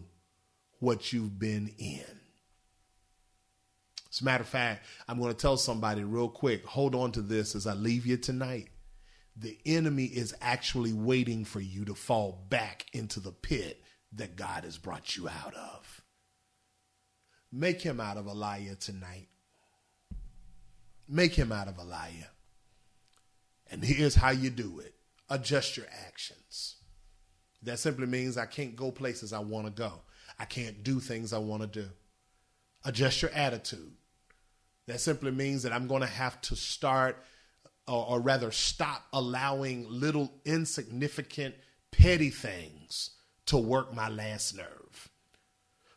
what 0.78 1.12
you've 1.12 1.38
been 1.38 1.74
in. 1.78 2.19
As 4.10 4.20
a 4.20 4.24
matter 4.24 4.42
of 4.42 4.48
fact, 4.48 4.84
I'm 5.08 5.18
going 5.18 5.32
to 5.32 5.40
tell 5.40 5.56
somebody 5.56 6.02
real 6.02 6.28
quick 6.28 6.64
hold 6.64 6.94
on 6.94 7.12
to 7.12 7.22
this 7.22 7.54
as 7.54 7.66
I 7.66 7.74
leave 7.74 8.06
you 8.06 8.16
tonight. 8.16 8.68
The 9.36 9.58
enemy 9.64 10.04
is 10.04 10.34
actually 10.40 10.92
waiting 10.92 11.44
for 11.44 11.60
you 11.60 11.84
to 11.84 11.94
fall 11.94 12.46
back 12.48 12.86
into 12.92 13.20
the 13.20 13.30
pit 13.30 13.82
that 14.12 14.36
God 14.36 14.64
has 14.64 14.76
brought 14.76 15.16
you 15.16 15.28
out 15.28 15.54
of. 15.54 16.02
Make 17.52 17.80
him 17.80 18.00
out 18.00 18.16
of 18.16 18.26
a 18.26 18.32
liar 18.32 18.74
tonight. 18.74 19.28
Make 21.08 21.34
him 21.34 21.52
out 21.52 21.68
of 21.68 21.78
a 21.78 21.84
liar. 21.84 22.30
And 23.70 23.84
here's 23.84 24.16
how 24.16 24.30
you 24.30 24.50
do 24.50 24.80
it 24.80 24.94
adjust 25.28 25.76
your 25.76 25.86
actions. 26.06 26.76
That 27.62 27.78
simply 27.78 28.06
means 28.06 28.36
I 28.36 28.46
can't 28.46 28.74
go 28.74 28.90
places 28.90 29.32
I 29.32 29.38
want 29.38 29.66
to 29.66 29.72
go, 29.72 29.92
I 30.38 30.44
can't 30.44 30.82
do 30.82 30.98
things 30.98 31.32
I 31.32 31.38
want 31.38 31.62
to 31.62 31.68
do. 31.68 31.88
Adjust 32.84 33.22
your 33.22 33.30
attitude. 33.32 33.92
That 34.90 34.98
simply 34.98 35.30
means 35.30 35.62
that 35.62 35.72
I'm 35.72 35.86
going 35.86 36.00
to 36.00 36.08
have 36.08 36.40
to 36.42 36.56
start 36.56 37.22
or, 37.86 38.06
or 38.08 38.20
rather 38.20 38.50
stop 38.50 39.04
allowing 39.12 39.86
little 39.88 40.32
insignificant 40.44 41.54
petty 41.92 42.30
things 42.30 43.10
to 43.46 43.56
work 43.56 43.94
my 43.94 44.08
last 44.08 44.56
nerve. 44.56 45.08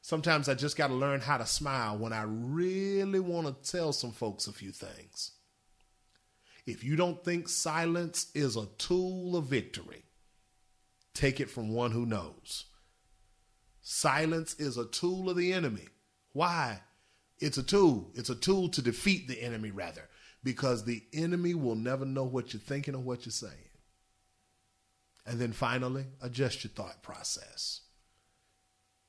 Sometimes 0.04 0.48
I 0.48 0.54
just 0.54 0.78
got 0.78 0.90
to 0.90 0.94
learn 0.94 1.22
how 1.22 1.38
to 1.38 1.46
smile 1.48 1.98
when 1.98 2.14
I 2.14 2.22
really 2.28 3.20
want 3.20 3.48
to 3.48 3.72
tell 3.72 3.94
some 3.94 4.12
folks 4.12 4.46
a 4.46 4.54
few 4.54 4.72
things. 4.72 5.32
If 6.68 6.84
you 6.84 6.96
don't 6.96 7.24
think 7.24 7.50
silence 7.50 8.28
is 8.36 8.56
a 8.56 8.68
tool 8.78 9.36
of 9.36 9.46
victory, 9.46 10.04
take 11.16 11.40
it 11.40 11.50
from 11.50 11.74
one 11.74 11.94
who 11.94 12.06
knows. 12.06 12.66
Silence 13.82 14.54
is 14.60 14.78
a 14.78 14.86
tool 14.86 15.32
of 15.32 15.36
the 15.36 15.52
enemy. 15.52 15.88
Why? 16.32 16.82
It's 17.40 17.58
a 17.58 17.64
tool. 17.64 18.12
It's 18.16 18.30
a 18.30 18.36
tool 18.36 18.70
to 18.70 18.82
defeat 18.82 19.28
the 19.28 19.42
enemy, 19.42 19.72
rather, 19.72 20.10
because 20.44 20.84
the 20.84 21.04
enemy 21.14 21.54
will 21.54 21.76
never 21.76 22.06
know 22.06 22.24
what 22.24 22.54
you're 22.54 22.62
thinking 22.62 22.96
or 22.96 23.02
what 23.02 23.26
you're 23.26 23.32
saying. 23.32 23.70
And 25.26 25.40
then 25.40 25.54
finally, 25.54 26.06
adjust 26.22 26.64
your 26.64 26.72
thought 26.72 27.02
process. 27.02 27.82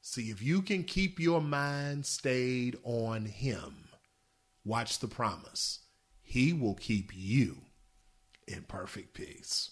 See, 0.01 0.31
if 0.31 0.43
you 0.43 0.63
can 0.63 0.85
keep 0.85 1.19
your 1.19 1.41
mind 1.41 2.07
stayed 2.07 2.77
on 2.85 3.25
Him, 3.25 3.89
watch 4.65 4.99
the 4.99 5.09
promise. 5.09 5.81
He 6.23 6.53
will 6.53 6.75
keep 6.75 7.11
you 7.15 7.59
in 8.47 8.63
perfect 8.63 9.15
peace. 9.15 9.71